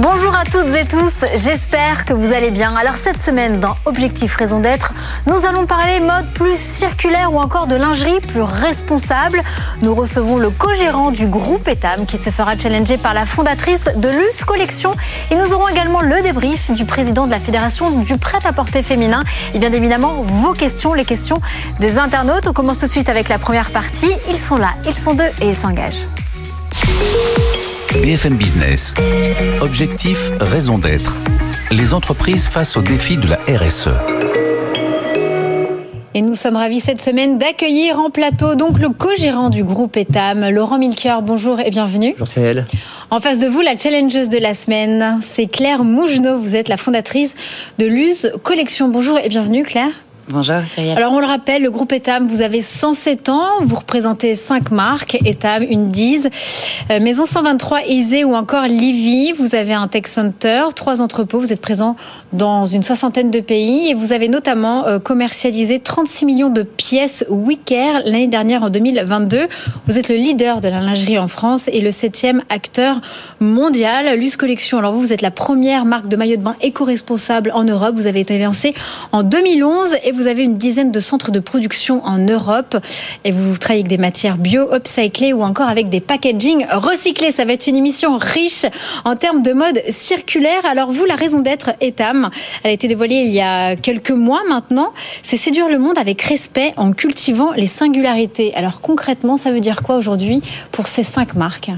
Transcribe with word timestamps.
Bonjour 0.00 0.32
à 0.32 0.44
toutes 0.44 0.72
et 0.76 0.86
tous, 0.86 1.24
j'espère 1.34 2.04
que 2.04 2.12
vous 2.12 2.32
allez 2.32 2.52
bien. 2.52 2.72
Alors 2.76 2.96
cette 2.96 3.20
semaine 3.20 3.58
dans 3.58 3.74
Objectif 3.84 4.36
Raison 4.36 4.60
d'être, 4.60 4.94
nous 5.26 5.44
allons 5.44 5.66
parler 5.66 5.98
mode 5.98 6.32
plus 6.34 6.56
circulaire 6.56 7.32
ou 7.32 7.38
encore 7.40 7.66
de 7.66 7.74
lingerie 7.74 8.20
plus 8.20 8.42
responsable. 8.42 9.42
Nous 9.82 9.92
recevons 9.96 10.36
le 10.36 10.50
co-gérant 10.50 11.10
du 11.10 11.26
groupe 11.26 11.66
Etam 11.66 12.06
qui 12.06 12.16
se 12.16 12.30
fera 12.30 12.56
challenger 12.56 12.96
par 12.96 13.12
la 13.12 13.26
fondatrice 13.26 13.90
de 13.96 14.08
Luce 14.08 14.44
Collection 14.44 14.94
et 15.32 15.34
nous 15.34 15.52
aurons 15.52 15.66
également 15.66 16.00
le 16.00 16.22
débrief 16.22 16.70
du 16.70 16.84
président 16.84 17.26
de 17.26 17.32
la 17.32 17.40
Fédération 17.40 17.90
du 17.90 18.18
prêt-à-porter 18.18 18.84
féminin 18.84 19.24
et 19.52 19.58
bien 19.58 19.72
évidemment 19.72 20.22
vos 20.22 20.52
questions, 20.52 20.94
les 20.94 21.04
questions 21.04 21.40
des 21.80 21.98
internautes. 21.98 22.46
On 22.46 22.52
commence 22.52 22.78
tout 22.78 22.86
de 22.86 22.90
suite 22.92 23.08
avec 23.08 23.28
la 23.28 23.38
première 23.38 23.72
partie. 23.72 24.12
Ils 24.30 24.38
sont 24.38 24.58
là, 24.58 24.70
ils 24.86 24.96
sont 24.96 25.14
deux 25.14 25.30
et 25.40 25.48
ils 25.48 25.56
s'engagent. 25.56 26.06
BFM 27.94 28.36
Business. 28.36 28.94
Objectif, 29.62 30.30
raison 30.40 30.78
d'être. 30.78 31.16
Les 31.70 31.94
entreprises 31.94 32.46
face 32.46 32.76
aux 32.76 32.82
défis 32.82 33.16
de 33.16 33.28
la 33.28 33.38
RSE. 33.48 33.88
Et 36.14 36.20
nous 36.20 36.34
sommes 36.34 36.56
ravis 36.56 36.80
cette 36.80 37.00
semaine 37.00 37.38
d'accueillir 37.38 37.98
en 37.98 38.10
plateau 38.10 38.54
donc 38.54 38.78
le 38.78 38.90
co-gérant 38.90 39.50
du 39.50 39.64
groupe 39.64 39.96
Etam, 39.96 40.48
Laurent 40.50 40.78
Milker. 40.78 41.18
Bonjour 41.22 41.60
et 41.60 41.70
bienvenue. 41.70 42.12
Bonjour 42.12 42.28
Cyril. 42.28 42.66
En 43.10 43.20
face 43.20 43.38
de 43.38 43.46
vous, 43.46 43.62
la 43.62 43.76
challengeuse 43.76 44.28
de 44.28 44.38
la 44.38 44.54
semaine, 44.54 45.18
c'est 45.22 45.46
Claire 45.46 45.82
Mougenot. 45.82 46.38
Vous 46.38 46.56
êtes 46.56 46.68
la 46.68 46.76
fondatrice 46.76 47.34
de 47.78 47.86
Luz 47.86 48.32
Collection. 48.42 48.88
Bonjour 48.88 49.18
et 49.18 49.28
bienvenue 49.28 49.64
Claire. 49.64 49.92
Bonjour 50.30 50.56
Cyril. 50.66 50.90
Alors 50.90 51.14
on 51.14 51.20
le 51.20 51.26
rappelle, 51.26 51.62
le 51.62 51.70
groupe 51.70 51.90
Etam, 51.90 52.26
vous 52.26 52.42
avez 52.42 52.60
107 52.60 53.30
ans, 53.30 53.48
vous 53.62 53.76
représentez 53.76 54.34
5 54.34 54.70
marques, 54.70 55.16
Etam, 55.24 55.62
une 55.62 55.90
Diz, 55.90 56.28
euh, 56.90 57.00
Maison 57.00 57.24
123, 57.24 57.84
Isée 57.86 58.24
ou 58.24 58.34
encore 58.34 58.64
Livy. 58.64 59.32
Vous 59.32 59.54
avez 59.54 59.72
un 59.72 59.88
tech 59.88 60.02
center, 60.04 60.64
trois 60.74 61.00
entrepôts, 61.00 61.40
vous 61.40 61.54
êtes 61.54 61.62
présent 61.62 61.96
dans 62.34 62.66
une 62.66 62.82
soixantaine 62.82 63.30
de 63.30 63.40
pays 63.40 63.88
et 63.88 63.94
vous 63.94 64.12
avez 64.12 64.28
notamment 64.28 64.86
euh, 64.86 64.98
commercialisé 64.98 65.78
36 65.78 66.26
millions 66.26 66.50
de 66.50 66.62
pièces 66.62 67.24
Wicker 67.30 68.02
l'année 68.04 68.26
dernière 68.26 68.62
en 68.62 68.68
2022. 68.68 69.48
Vous 69.86 69.98
êtes 69.98 70.10
le 70.10 70.16
leader 70.16 70.60
de 70.60 70.68
la 70.68 70.82
lingerie 70.82 71.18
en 71.18 71.28
France 71.28 71.68
et 71.72 71.80
le 71.80 71.90
septième 71.90 72.42
acteur 72.50 73.00
mondial. 73.40 74.18
Luce 74.18 74.36
Collection, 74.36 74.76
alors 74.76 74.92
vous, 74.92 75.00
vous 75.00 75.12
êtes 75.14 75.22
la 75.22 75.30
première 75.30 75.86
marque 75.86 76.08
de 76.08 76.16
maillot 76.16 76.36
de 76.36 76.42
bain 76.42 76.56
éco-responsable 76.60 77.50
en 77.54 77.64
Europe. 77.64 77.94
Vous 77.94 78.06
avez 78.06 78.20
été 78.20 78.38
lancé 78.38 78.74
en 79.12 79.22
2011 79.22 79.96
et 80.04 80.12
vous 80.17 80.17
avez 80.26 80.42
une 80.42 80.56
dizaine 80.56 80.90
de 80.90 81.00
centres 81.00 81.30
de 81.30 81.40
production 81.40 82.04
en 82.04 82.18
Europe 82.18 82.76
et 83.24 83.32
vous 83.32 83.56
travaillez 83.56 83.80
avec 83.80 83.88
des 83.88 83.98
matières 83.98 84.36
bio, 84.36 84.74
upcyclées 84.74 85.32
ou 85.32 85.42
encore 85.42 85.68
avec 85.68 85.88
des 85.88 86.00
packaging 86.00 86.66
recyclés. 86.70 87.30
Ça 87.30 87.44
va 87.44 87.52
être 87.52 87.66
une 87.66 87.76
émission 87.76 88.18
riche 88.18 88.66
en 89.04 89.16
termes 89.16 89.42
de 89.42 89.52
mode 89.52 89.80
circulaire. 89.88 90.64
Alors 90.64 90.90
vous, 90.92 91.04
la 91.04 91.16
raison 91.16 91.40
d'être 91.40 91.70
Etam, 91.80 92.30
elle 92.62 92.70
a 92.70 92.74
été 92.74 92.88
dévoilée 92.88 93.22
il 93.26 93.32
y 93.32 93.40
a 93.40 93.76
quelques 93.76 94.10
mois 94.10 94.42
maintenant. 94.48 94.92
C'est 95.22 95.36
séduire 95.36 95.68
le 95.68 95.78
monde 95.78 95.98
avec 95.98 96.22
respect 96.22 96.72
en 96.76 96.92
cultivant 96.92 97.52
les 97.52 97.66
singularités. 97.66 98.54
Alors 98.54 98.80
concrètement, 98.80 99.36
ça 99.36 99.50
veut 99.50 99.60
dire 99.60 99.82
quoi 99.82 99.96
aujourd'hui 99.96 100.42
pour 100.72 100.86
ces 100.86 101.02
cinq 101.02 101.34
marques? 101.34 101.70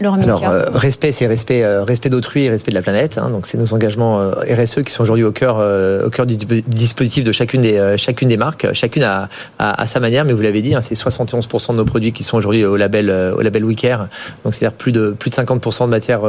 Alors, 0.00 0.48
euh, 0.48 0.64
respect, 0.72 1.12
c'est 1.12 1.26
respect, 1.26 1.64
euh, 1.64 1.82
respect 1.82 2.08
d'autrui 2.08 2.44
et 2.44 2.50
respect 2.50 2.70
de 2.70 2.76
la 2.76 2.82
planète. 2.82 3.18
Hein, 3.18 3.30
donc, 3.30 3.46
c'est 3.46 3.58
nos 3.58 3.74
engagements 3.74 4.20
euh, 4.20 4.32
RSE 4.48 4.82
qui 4.82 4.92
sont 4.92 5.02
aujourd'hui 5.02 5.24
au 5.24 5.32
cœur, 5.32 5.56
au 6.04 6.10
cœur 6.10 6.26
du 6.26 6.36
dispositif 6.36 7.24
de 7.24 7.32
chacune 7.32 7.62
des, 7.62 7.94
chacune 7.96 8.28
des 8.28 8.36
marques. 8.36 8.72
Chacune 8.72 9.02
a, 9.02 9.28
a, 9.58 9.86
sa 9.86 10.00
manière, 10.00 10.24
mais 10.24 10.32
vous 10.32 10.42
l'avez 10.42 10.62
dit, 10.62 10.74
hein, 10.74 10.80
c'est 10.80 10.94
71% 10.94 11.72
de 11.72 11.76
nos 11.76 11.84
produits 11.84 12.12
qui 12.12 12.22
sont 12.22 12.36
aujourd'hui 12.36 12.64
au 12.64 12.76
label, 12.76 13.10
au 13.36 13.40
label 13.40 13.64
WeCare. 13.64 14.08
Donc, 14.44 14.54
c'est-à-dire 14.54 14.76
plus 14.76 14.92
de 14.92 15.10
plus 15.18 15.30
de 15.30 15.34
50% 15.34 15.84
de 15.84 15.90
matières 15.90 16.22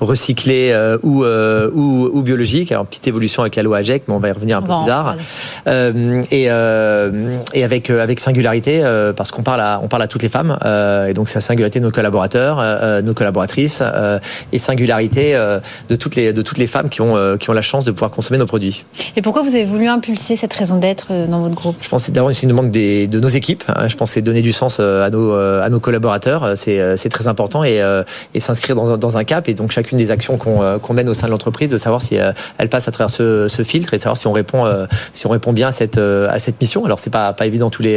recyclées 0.00 0.74
ou, 1.02 1.24
ou, 1.24 2.10
ou 2.12 2.22
biologiques. 2.22 2.72
Alors, 2.72 2.86
petite 2.86 3.08
évolution 3.08 3.42
avec 3.42 3.56
la 3.56 3.62
loi 3.62 3.78
AGEC, 3.78 4.04
mais 4.08 4.14
on 4.14 4.18
va 4.18 4.28
y 4.28 4.32
revenir 4.32 4.58
un 4.58 4.62
peu 4.62 4.72
plus 4.72 4.86
tard. 4.86 5.16
et, 6.30 6.44
et 6.44 7.64
avec 7.64 7.90
avec 7.90 8.20
singularité, 8.20 8.82
parce 9.16 9.30
qu'on 9.30 9.42
parle 9.42 9.60
à 9.60 9.80
on 9.82 9.88
parle 9.88 10.02
à 10.02 10.08
toutes 10.08 10.22
les 10.22 10.28
femmes, 10.28 10.56
et 11.08 11.14
donc 11.14 11.28
c'est 11.28 11.36
la 11.36 11.40
singularité 11.40 11.80
de 11.80 11.84
nos 11.84 11.90
collaborateurs 11.90 13.01
nos 13.02 13.14
collaboratrices 13.14 13.82
euh, 13.82 14.18
et 14.52 14.58
singularité 14.58 15.34
euh, 15.34 15.60
de 15.88 15.96
toutes 15.96 16.16
les 16.16 16.32
de 16.32 16.42
toutes 16.42 16.58
les 16.58 16.66
femmes 16.66 16.88
qui 16.88 17.00
ont 17.00 17.16
euh, 17.16 17.36
qui 17.36 17.50
ont 17.50 17.52
la 17.52 17.62
chance 17.62 17.84
de 17.84 17.90
pouvoir 17.90 18.10
consommer 18.10 18.38
nos 18.38 18.46
produits. 18.46 18.84
Et 19.16 19.22
pourquoi 19.22 19.42
vous 19.42 19.54
avez 19.54 19.64
voulu 19.64 19.88
impulser 19.88 20.36
cette 20.36 20.52
raison 20.54 20.78
d'être 20.78 21.26
dans 21.26 21.40
votre 21.40 21.54
groupe? 21.54 21.76
Je 21.80 21.88
pense 21.88 22.06
que 22.06 22.10
d'abord 22.12 22.32
c'est 22.34 22.42
une 22.42 22.50
demande 22.50 22.70
des, 22.70 23.06
de 23.06 23.20
nos 23.20 23.28
équipes. 23.28 23.64
Hein. 23.68 23.88
Je 23.88 23.96
pense 23.96 24.12
c'est 24.12 24.22
donner 24.22 24.42
du 24.42 24.52
sens 24.52 24.80
à 24.80 25.10
nos 25.10 25.32
à 25.32 25.68
nos 25.68 25.80
collaborateurs. 25.80 26.52
C'est 26.56 26.96
c'est 26.96 27.08
très 27.08 27.26
important 27.26 27.64
et 27.64 27.80
et 28.34 28.40
s'inscrire 28.40 28.76
dans, 28.76 28.96
dans 28.96 29.16
un 29.16 29.24
cap 29.24 29.48
et 29.48 29.54
donc 29.54 29.72
chacune 29.72 29.98
des 29.98 30.10
actions 30.10 30.36
qu'on 30.36 30.78
qu'on 30.78 30.94
mène 30.94 31.08
au 31.08 31.14
sein 31.14 31.26
de 31.26 31.32
l'entreprise 31.32 31.68
de 31.68 31.76
savoir 31.76 32.02
si 32.02 32.16
elle 32.58 32.68
passe 32.68 32.88
à 32.88 32.92
travers 32.92 33.10
ce, 33.10 33.48
ce 33.48 33.62
filtre 33.62 33.94
et 33.94 33.98
savoir 33.98 34.16
si 34.16 34.26
on 34.26 34.32
répond 34.32 34.64
si 35.12 35.26
on 35.26 35.30
répond 35.30 35.52
bien 35.52 35.68
à 35.68 35.72
cette 35.72 35.98
à 35.98 36.38
cette 36.38 36.60
mission. 36.60 36.84
Alors 36.84 36.98
c'est 36.98 37.10
pas 37.10 37.32
pas 37.32 37.46
évident 37.46 37.70
tous 37.70 37.82
les 37.82 37.96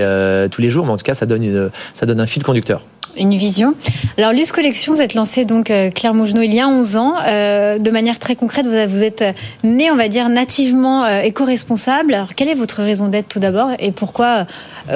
tous 0.51 0.61
les 0.61 0.69
jours, 0.69 0.85
mais 0.85 0.91
en 0.91 0.97
tout 0.97 1.03
cas 1.03 1.15
ça 1.15 1.25
donne 1.25 1.43
une 1.43 1.69
ça 1.93 2.05
donne 2.05 2.21
un 2.21 2.27
fil 2.27 2.43
conducteur 2.43 2.81
une 3.17 3.35
vision. 3.35 3.73
Alors, 4.17 4.31
Luce 4.31 4.51
Collection, 4.51 4.93
vous 4.93 5.01
êtes 5.01 5.13
lancée 5.13 5.45
donc 5.45 5.69
euh, 5.69 5.89
Claire 5.89 6.13
Mougenot 6.13 6.41
il 6.41 6.53
y 6.53 6.59
a 6.59 6.67
11 6.67 6.95
ans. 6.95 7.15
Euh, 7.27 7.77
de 7.77 7.91
manière 7.91 8.19
très 8.19 8.35
concrète, 8.35 8.65
vous, 8.65 9.03
êtes 9.03 9.23
né, 9.63 9.91
on 9.91 9.95
va 9.95 10.07
dire, 10.07 10.29
nativement 10.29 11.03
euh, 11.03 11.19
éco-responsable. 11.19 12.13
Alors, 12.13 12.35
quelle 12.35 12.49
est 12.49 12.55
votre 12.55 12.81
raison 12.81 13.07
d'être 13.07 13.27
tout 13.27 13.39
d'abord 13.39 13.71
et 13.79 13.91
pourquoi 13.91 14.45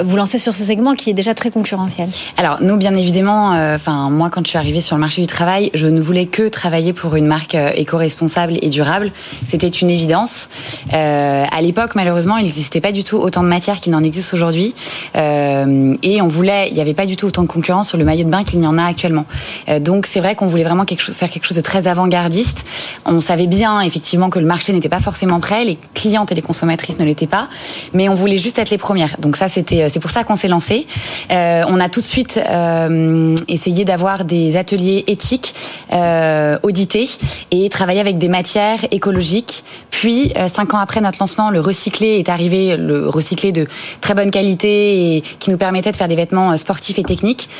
vous 0.02 0.16
lancez 0.16 0.38
sur 0.38 0.54
ce 0.54 0.64
segment 0.64 0.94
qui 0.94 1.10
est 1.10 1.14
déjà 1.14 1.34
très 1.34 1.50
concurrentiel? 1.50 2.08
Alors, 2.36 2.62
nous, 2.62 2.76
bien 2.76 2.94
évidemment, 2.94 3.50
enfin, 3.74 4.08
moi, 4.10 4.30
quand 4.30 4.44
je 4.44 4.50
suis 4.50 4.58
arrivée 4.58 4.80
sur 4.80 4.96
le 4.96 5.00
marché 5.00 5.20
du 5.20 5.26
travail, 5.26 5.70
je 5.74 5.86
ne 5.86 6.00
voulais 6.00 6.26
que 6.26 6.48
travailler 6.48 6.92
pour 6.92 7.16
une 7.16 7.26
marque 7.26 7.54
éco-responsable 7.54 8.54
et 8.62 8.68
durable. 8.68 9.12
C'était 9.48 9.68
une 9.68 9.90
évidence. 9.90 10.48
à 10.92 11.60
l'époque, 11.60 11.94
malheureusement, 11.94 12.36
il 12.36 12.44
n'existait 12.44 12.80
pas 12.80 12.92
du 12.92 13.04
tout 13.04 13.16
autant 13.16 13.42
de 13.42 13.48
matières 13.48 13.80
qu'il 13.80 13.92
n'en 13.92 14.02
existe 14.02 14.32
aujourd'hui. 14.32 14.74
et 15.14 16.22
on 16.22 16.28
voulait, 16.28 16.68
il 16.68 16.74
n'y 16.74 16.80
avait 16.80 16.94
pas 16.94 17.06
du 17.06 17.16
tout 17.16 17.26
autant 17.26 17.42
de 17.42 17.48
concurrence 17.48 17.88
sur 17.88 17.98
le 17.98 18.04
maillot 18.10 18.24
de 18.24 18.30
bain 18.30 18.44
qu'il 18.44 18.60
y 18.60 18.66
en 18.66 18.78
a 18.78 18.84
actuellement. 18.84 19.26
Euh, 19.68 19.78
donc 19.78 20.06
c'est 20.06 20.20
vrai 20.20 20.34
qu'on 20.34 20.46
voulait 20.46 20.64
vraiment 20.64 20.84
faire 20.86 21.30
quelque 21.30 21.46
chose 21.46 21.56
de 21.56 21.62
très 21.62 21.86
avant-gardiste. 21.86 22.64
On 23.04 23.20
savait 23.20 23.46
bien 23.46 23.80
effectivement 23.80 24.30
que 24.30 24.38
le 24.38 24.46
marché 24.46 24.72
n'était 24.72 24.88
pas 24.88 25.00
forcément 25.00 25.40
prêt, 25.40 25.64
les 25.64 25.78
clientes 25.94 26.30
et 26.32 26.34
les 26.34 26.42
consommatrices 26.42 26.98
ne 26.98 27.04
l'étaient 27.04 27.26
pas, 27.26 27.48
mais 27.94 28.08
on 28.08 28.14
voulait 28.14 28.38
juste 28.38 28.58
être 28.58 28.70
les 28.70 28.78
premières. 28.78 29.16
Donc 29.18 29.36
ça 29.36 29.48
c'était, 29.48 29.88
c'est 29.88 30.00
pour 30.00 30.10
ça 30.10 30.24
qu'on 30.24 30.36
s'est 30.36 30.48
lancé. 30.48 30.86
Euh, 31.30 31.62
on 31.68 31.80
a 31.80 31.88
tout 31.88 32.00
de 32.00 32.04
suite 32.04 32.38
euh, 32.38 33.36
essayé 33.48 33.84
d'avoir 33.84 34.24
des 34.24 34.56
ateliers 34.56 35.04
éthiques 35.06 35.54
euh, 35.92 36.58
audités 36.62 37.08
et 37.50 37.68
travailler 37.68 38.00
avec 38.00 38.18
des 38.18 38.28
matières 38.28 38.80
écologiques. 38.90 39.64
Puis 39.90 40.32
cinq 40.52 40.72
ans 40.72 40.78
après 40.78 41.00
notre 41.02 41.18
lancement, 41.20 41.50
le 41.50 41.60
recyclé 41.60 42.18
est 42.18 42.30
arrivé, 42.30 42.76
le 42.78 43.08
recyclé 43.08 43.52
de 43.52 43.66
très 44.00 44.14
bonne 44.14 44.30
qualité 44.30 45.16
et 45.16 45.22
qui 45.38 45.50
nous 45.50 45.58
permettait 45.58 45.92
de 45.92 45.96
faire 45.96 46.08
des 46.08 46.16
vêtements 46.16 46.56
sportifs 46.56 46.98
et 46.98 47.02
techniques. 47.02 47.50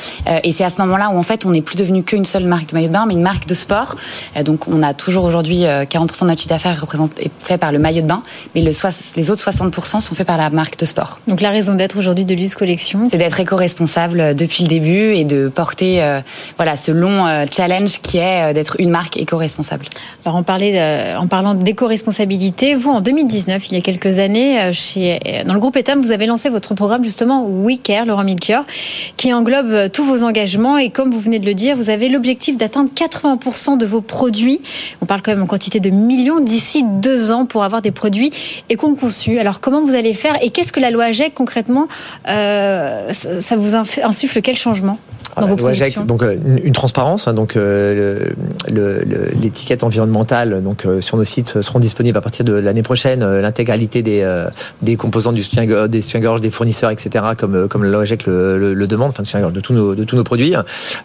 Et 0.43 0.51
c'est 0.51 0.63
à 0.63 0.69
ce 0.69 0.79
moment-là 0.81 1.09
où 1.09 1.17
en 1.17 1.23
fait 1.23 1.45
on 1.45 1.51
n'est 1.51 1.61
plus 1.61 1.75
devenu 1.75 2.03
qu'une 2.03 2.25
seule 2.25 2.45
marque 2.45 2.69
de 2.69 2.75
maillot 2.75 2.87
de 2.87 2.93
bain, 2.93 3.05
mais 3.07 3.13
une 3.13 3.21
marque 3.21 3.47
de 3.47 3.53
sport. 3.53 3.95
Donc 4.43 4.67
on 4.67 4.83
a 4.83 4.93
toujours 4.93 5.23
aujourd'hui 5.23 5.61
40% 5.61 5.65
euh, 5.65 5.85
de 5.85 6.25
notre 6.25 6.39
chiffre 6.39 6.49
d'affaires 6.49 6.85
fait 7.39 7.57
par 7.57 7.71
le 7.71 7.79
maillot 7.79 8.01
de 8.01 8.07
bain, 8.07 8.23
mais 8.55 8.61
le, 8.61 8.71
les 9.15 9.31
autres 9.31 9.49
60% 9.49 10.01
sont 10.01 10.15
faits 10.15 10.27
par 10.27 10.37
la 10.37 10.49
marque 10.49 10.77
de 10.77 10.85
sport. 10.85 11.19
Donc 11.27 11.41
la 11.41 11.49
raison 11.49 11.75
d'être 11.75 11.97
aujourd'hui 11.97 12.25
de 12.25 12.35
Luz 12.35 12.55
Collection 12.55 13.07
C'est 13.11 13.17
d'être 13.17 13.39
éco-responsable 13.39 14.19
euh, 14.19 14.33
depuis 14.33 14.63
le 14.63 14.69
début 14.69 15.13
et 15.13 15.23
de 15.23 15.49
porter 15.49 16.01
euh, 16.01 16.21
voilà, 16.57 16.77
ce 16.77 16.91
long 16.91 17.25
challenge 17.51 17.99
qui 18.01 18.17
est 18.17 18.53
d'être 18.53 18.75
une 18.79 18.89
marque 18.89 19.17
éco-responsable. 19.17 19.85
Alors 20.25 20.37
on 20.37 20.43
parlait 20.43 21.15
en 21.15 21.27
parlant 21.27 21.55
d'éco-responsabilité, 21.55 22.75
vous 22.75 22.91
en 22.91 23.01
2019, 23.01 23.69
il 23.69 23.75
y 23.75 23.77
a 23.77 23.81
quelques 23.81 24.19
années, 24.19 24.71
chez, 24.73 25.19
dans 25.45 25.53
le 25.53 25.59
groupe 25.59 25.75
Etam, 25.75 26.01
vous 26.01 26.11
avez 26.11 26.25
lancé 26.25 26.49
votre 26.49 26.73
programme 26.73 27.03
justement 27.03 27.45
We 27.45 27.77
Care, 27.81 28.05
Laurent 28.05 28.23
Milker, 28.23 28.61
qui 29.17 29.33
englobe 29.33 29.91
tous 29.91 30.05
vos 30.05 30.23
engagements 30.23 30.30
et 30.33 30.89
comme 30.91 31.11
vous 31.11 31.19
venez 31.19 31.39
de 31.39 31.45
le 31.45 31.53
dire, 31.53 31.75
vous 31.75 31.89
avez 31.89 32.07
l'objectif 32.07 32.57
d'atteindre 32.57 32.89
80% 32.95 33.77
de 33.77 33.85
vos 33.85 34.01
produits. 34.01 34.61
On 35.01 35.05
parle 35.05 35.21
quand 35.21 35.31
même 35.31 35.43
en 35.43 35.47
quantité 35.47 35.79
de 35.79 35.89
millions 35.89 36.39
d'ici 36.39 36.83
deux 36.83 37.31
ans 37.31 37.45
pour 37.45 37.63
avoir 37.63 37.81
des 37.81 37.91
produits 37.91 38.31
éco-conçus. 38.69 39.39
Alors 39.39 39.59
comment 39.59 39.81
vous 39.81 39.95
allez 39.95 40.13
faire 40.13 40.41
et 40.41 40.49
qu'est-ce 40.49 40.71
que 40.71 40.79
la 40.79 40.91
loi 40.91 41.05
AGEC 41.05 41.33
concrètement, 41.33 41.87
euh, 42.27 43.11
ça 43.13 43.55
vous 43.55 43.75
insuffle? 43.75 44.41
Quel 44.41 44.57
changement? 44.57 44.99
Dans 45.41 45.55
vos 45.55 46.05
Donc 46.05 46.23
une, 46.63 46.73
transparence, 46.73 47.27
hein, 47.27 47.33
donc 47.33 47.57
l'étiquette 49.41 49.83
environnementale, 49.83 50.61
donc 50.63 50.87
sur 50.99 51.17
nos 51.17 51.23
sites 51.23 51.61
seront 51.61 51.79
disponibles 51.79 52.17
à 52.17 52.21
partir 52.21 52.45
de 52.45 52.53
l'année 52.53 52.83
prochaine. 52.83 53.39
L'intégralité 53.39 54.01
des 54.01 54.25
des 54.81 54.95
composants 54.95 55.33
du 55.33 55.43
soutien 55.43 55.87
des 55.87 56.01
soutiens-gorge, 56.01 56.41
des 56.41 56.49
fournisseurs, 56.49 56.91
etc. 56.91 57.25
Comme 57.37 57.67
comme 57.67 57.83
la 57.83 57.89
Logec 57.89 58.25
le, 58.25 58.73
le, 58.73 58.87
demande, 58.87 59.09
enfin 59.09 59.23
de 59.51 59.59
tous 59.59 59.73
nos 59.73 59.95
de 59.95 60.03
tous 60.03 60.15
nos 60.15 60.23
produits. 60.23 60.55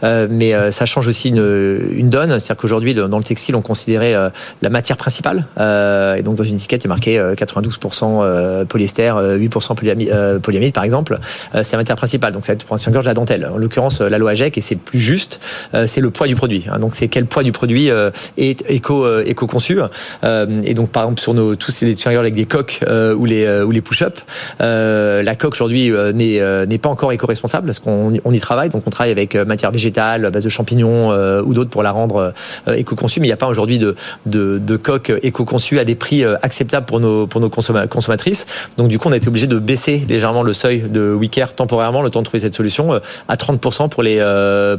mais 0.02 0.52
ça 0.70 0.86
change 0.86 1.08
aussi 1.08 1.28
une, 1.30 1.78
une 1.92 2.08
donne, 2.10 2.30
c'est-à-dire 2.30 2.56
qu'aujourd'hui 2.56 2.94
dans 2.94 3.18
le 3.18 3.24
textile 3.24 3.56
on 3.56 3.62
considérait 3.62 4.14
la 4.62 4.70
matière 4.70 4.96
principale. 4.96 5.46
et 5.58 6.22
donc 6.22 6.36
dans 6.36 6.44
une 6.44 6.56
étiquette 6.56 6.84
il 6.84 6.86
est 6.86 6.88
marqué 6.88 7.18
92% 7.18 8.64
polyester, 8.66 9.10
8% 9.10 9.74
polyamide, 9.74 10.38
polyamide 10.42 10.72
par 10.72 10.84
exemple. 10.84 11.18
c'est 11.52 11.72
la 11.72 11.78
matière 11.78 11.96
principale. 11.96 12.32
Donc 12.32 12.44
ça 12.44 12.52
va 12.52 12.54
être 12.54 12.64
pour 12.64 12.74
un 12.74 12.78
soutien-gorge 12.78 13.06
la 13.06 13.14
dentelle. 13.14 13.48
En 13.52 13.56
l'occurrence 13.56 14.00
la 14.00 14.18
loi 14.18 14.25
AGEC 14.28 14.58
et 14.58 14.60
c'est 14.60 14.76
plus 14.76 14.98
juste, 14.98 15.40
c'est 15.86 16.00
le 16.00 16.10
poids 16.10 16.26
du 16.26 16.36
produit. 16.36 16.64
Hein. 16.70 16.78
donc 16.78 16.94
c'est 16.94 17.08
quel 17.08 17.26
poids 17.26 17.42
du 17.42 17.52
produit 17.52 17.90
est 18.36 18.64
éco 18.68 19.20
éco 19.20 19.46
conçu. 19.46 19.78
et 20.22 20.74
donc 20.74 20.90
par 20.90 21.04
exemple 21.04 21.20
sur 21.20 21.34
nos 21.34 21.54
tous 21.56 21.80
les 21.82 21.94
soutiens-gorge 21.94 22.24
avec 22.24 22.34
des 22.34 22.46
coques 22.46 22.80
ou 23.16 23.24
les 23.24 23.46
les 23.70 23.80
push-up, 23.80 24.18
la 24.60 25.34
coque 25.36 25.54
aujourd'hui 25.54 25.92
n'est 26.14 26.78
pas 26.78 26.88
encore 26.88 27.12
éco-responsable 27.12 27.66
parce 27.66 27.78
qu'on 27.78 28.12
on 28.24 28.32
y 28.32 28.40
travaille. 28.40 28.68
Donc 28.68 28.82
on 28.86 28.90
travaille 28.90 29.12
avec 29.12 29.34
matière 29.34 29.70
végétale, 29.70 30.30
base 30.30 30.44
de 30.44 30.48
champignons 30.48 31.10
ou 31.42 31.54
d'autres 31.54 31.70
pour 31.70 31.82
la 31.82 31.90
rendre 31.90 32.32
éco-conçue. 32.66 33.20
Mais 33.20 33.26
il 33.26 33.30
n'y 33.30 33.34
a 33.34 33.38
pas 33.38 33.48
aujourd'hui 33.48 33.78
de, 33.78 34.76
coques 34.76 35.12
éco-conçues 35.22 35.78
à 35.78 35.84
des 35.84 35.94
prix 35.94 36.24
acceptables 36.24 36.86
pour 36.86 37.00
nos 37.00 37.26
pour 37.26 37.40
nos 37.40 37.50
consommatrices. 37.50 38.46
Donc 38.76 38.88
du 38.88 38.98
coup 38.98 39.08
on 39.08 39.12
a 39.12 39.16
été 39.16 39.28
obligé 39.28 39.46
de 39.46 39.58
baisser 39.58 40.04
légèrement 40.08 40.42
le 40.42 40.52
seuil 40.52 40.80
de 40.80 41.12
Wicker 41.12 41.54
temporairement 41.54 42.02
le 42.02 42.10
temps 42.10 42.20
de 42.20 42.24
trouver 42.24 42.40
cette 42.40 42.54
solution 42.54 43.00
à 43.28 43.34
30% 43.36 43.88
pour 43.88 44.02
les 44.02 44.05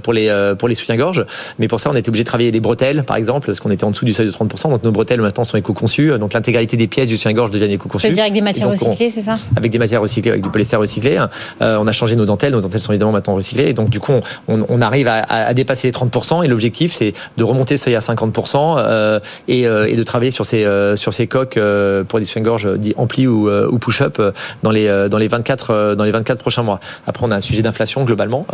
pour 0.03 0.13
les 0.13 0.53
pour 0.57 0.67
les 0.67 0.75
soutiens-gorge. 0.75 1.25
Mais 1.59 1.67
pour 1.67 1.79
ça 1.79 1.89
on 1.91 1.95
été 1.95 2.09
obligé 2.09 2.23
de 2.23 2.29
travailler 2.29 2.51
les 2.51 2.59
bretelles 2.59 3.03
par 3.03 3.17
exemple 3.17 3.47
parce 3.47 3.59
qu'on 3.59 3.71
était 3.71 3.83
en 3.83 3.91
dessous 3.91 4.05
du 4.05 4.13
seuil 4.13 4.27
de 4.27 4.31
30%. 4.31 4.69
Donc 4.69 4.83
nos 4.83 4.91
bretelles 4.91 5.21
maintenant 5.21 5.43
sont 5.43 5.57
éco-conçues. 5.57 6.17
Donc 6.19 6.33
l'intégralité 6.33 6.77
des 6.77 6.87
pièces 6.87 7.07
du 7.07 7.17
soutien-gorge 7.17 7.51
deviennent 7.51 7.71
éco-conçues. 7.71 8.11
dire 8.11 8.23
avec 8.23 8.33
des 8.33 8.41
matières 8.41 8.69
recyclées, 8.69 9.09
c'est 9.09 9.21
ça 9.21 9.37
Avec 9.55 9.71
des 9.71 9.79
matières 9.79 10.01
recyclées, 10.01 10.31
avec 10.31 10.43
du 10.43 10.49
polyester 10.49 10.75
recyclé. 10.75 11.19
on 11.59 11.87
a 11.87 11.91
changé 11.91 12.15
nos 12.15 12.25
dentelles. 12.25 12.53
Nos 12.53 12.61
dentelles 12.61 12.81
sont 12.81 12.91
évidemment 12.91 13.11
maintenant 13.11 13.35
recyclées. 13.35 13.69
Et 13.69 13.73
donc 13.73 13.89
du 13.89 13.99
coup 13.99 14.13
on, 14.47 14.65
on 14.69 14.81
arrive 14.81 15.07
à, 15.07 15.23
à, 15.29 15.53
dépasser 15.53 15.87
les 15.87 15.93
30% 15.93 16.43
et 16.43 16.47
l'objectif 16.47 16.93
c'est 16.93 17.13
de 17.37 17.43
remonter 17.43 17.77
ce 17.77 17.87
à 17.87 17.99
50% 17.99 18.75
euh, 18.77 19.19
et, 19.47 19.61
et, 19.61 19.95
de 19.95 20.03
travailler 20.03 20.31
sur 20.31 20.45
ces 20.45 20.65
sur 20.95 21.13
ces 21.13 21.27
coques 21.27 21.59
pour 22.07 22.19
des 22.19 22.25
soutiens-gorge 22.25 22.77
dits 22.77 22.93
amplis 22.97 23.27
ou, 23.27 23.49
ou 23.49 23.79
push-up 23.79 24.21
dans 24.63 24.71
les 24.71 25.07
dans 25.09 25.17
les 25.17 25.27
24 25.27 25.95
dans 25.95 26.03
les 26.03 26.11
24 26.11 26.39
prochains 26.39 26.63
mois. 26.63 26.79
Après 27.05 27.25
on 27.25 27.31
a 27.31 27.35
un 27.35 27.41
sujet 27.41 27.61
d'inflation 27.61 28.03
globalement 28.03 28.45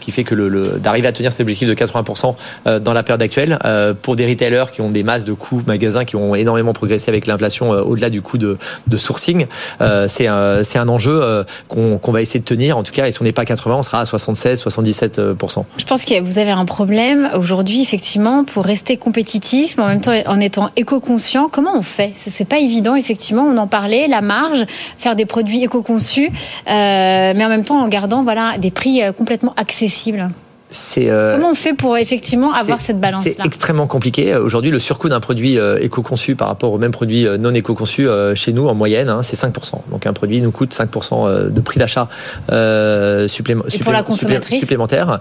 qui 0.00 0.10
fait 0.10 0.24
que 0.24 0.78
d'arriver 0.78 1.08
à 1.08 1.12
tenir 1.12 1.32
cet 1.32 1.40
objectif 1.40 1.68
de 1.68 1.74
80% 1.74 2.34
dans 2.80 2.92
la 2.92 3.02
période 3.02 3.22
actuelle 3.22 3.58
pour 4.02 4.16
des 4.16 4.26
retailers 4.26 4.70
qui 4.72 4.80
ont 4.80 4.90
des 4.90 5.02
masses 5.02 5.24
de 5.24 5.32
coûts 5.32 5.62
magasins 5.66 6.04
qui 6.04 6.16
ont 6.16 6.34
énormément 6.34 6.72
progressé 6.72 7.10
avec 7.10 7.26
l'inflation 7.26 7.70
au-delà 7.70 8.10
du 8.10 8.22
coût 8.22 8.38
de, 8.38 8.56
sourcing, 8.96 9.46
c'est 10.06 10.26
un 10.26 10.88
enjeu 10.88 11.44
qu'on 11.68 11.98
qu'on 11.98 12.12
va 12.12 12.22
essayer 12.22 12.40
de 12.40 12.44
tenir 12.44 12.76
en 12.76 12.82
tout 12.82 12.92
cas 12.92 13.06
et 13.06 13.12
si 13.12 13.20
on 13.20 13.24
n'est 13.24 13.32
pas 13.32 13.42
à 13.42 13.46
80 13.46 13.76
on 13.76 13.82
sera 13.82 14.00
à 14.00 14.06
76 14.06 14.64
77%. 14.64 15.64
Je 15.76 15.84
pense 15.84 16.04
que 16.04 16.20
vous 16.20 16.38
avez 16.38 16.50
un 16.50 16.64
problème 16.64 17.30
aujourd'hui 17.36 17.82
effectivement 17.82 18.44
pour 18.44 18.64
rester 18.64 18.96
compétitif 18.96 19.76
mais 19.76 19.84
en 19.84 19.88
même 19.88 20.00
temps 20.00 20.12
en 20.26 20.40
étant 20.40 20.70
éco-conscient. 20.76 21.48
Comment 21.50 21.76
on 21.76 21.82
fait? 21.82 22.12
C'est 22.14 22.48
pas 22.48 22.58
évident 22.58 22.94
effectivement, 22.94 23.42
on 23.42 23.56
en 23.56 23.66
parlait, 23.66 24.08
la 24.08 24.20
marge, 24.20 24.64
faire 24.98 25.16
des 25.16 25.26
produits 25.26 25.64
éco-conçus 25.64 26.30
mais 26.66 27.44
en 27.44 27.48
même 27.48 27.64
temps 27.64 27.80
en 27.80 27.88
gardant 27.88 28.22
voilà 28.22 28.58
des 28.58 28.70
prix 28.70 29.00
complètement 29.16 29.54
accessibles 29.56 29.87
accessible. 29.88 30.47
Euh, 30.98 31.36
Comment 31.36 31.50
on 31.50 31.54
fait 31.54 31.72
pour 31.72 31.96
effectivement 31.96 32.52
avoir 32.52 32.80
cette 32.80 33.00
balance 33.00 33.24
C'est 33.24 33.36
extrêmement 33.44 33.86
compliqué. 33.86 34.36
Aujourd'hui, 34.36 34.70
le 34.70 34.78
surcoût 34.78 35.08
d'un 35.08 35.20
produit 35.20 35.58
euh, 35.58 35.78
éco-conçu 35.80 36.36
par 36.36 36.48
rapport 36.48 36.72
au 36.72 36.78
même 36.78 36.90
produit 36.90 37.26
euh, 37.26 37.38
non 37.38 37.54
éco-conçu 37.54 38.06
chez 38.34 38.52
nous, 38.52 38.68
en 38.68 38.74
moyenne, 38.74 39.08
hein, 39.08 39.22
c'est 39.22 39.38
5%. 39.38 39.80
Donc 39.90 40.06
un 40.06 40.12
produit 40.12 40.42
nous 40.42 40.50
coûte 40.50 40.74
5% 40.74 41.50
de 41.50 41.60
prix 41.60 41.78
d'achat 41.78 42.08
supplémentaire. 43.28 45.20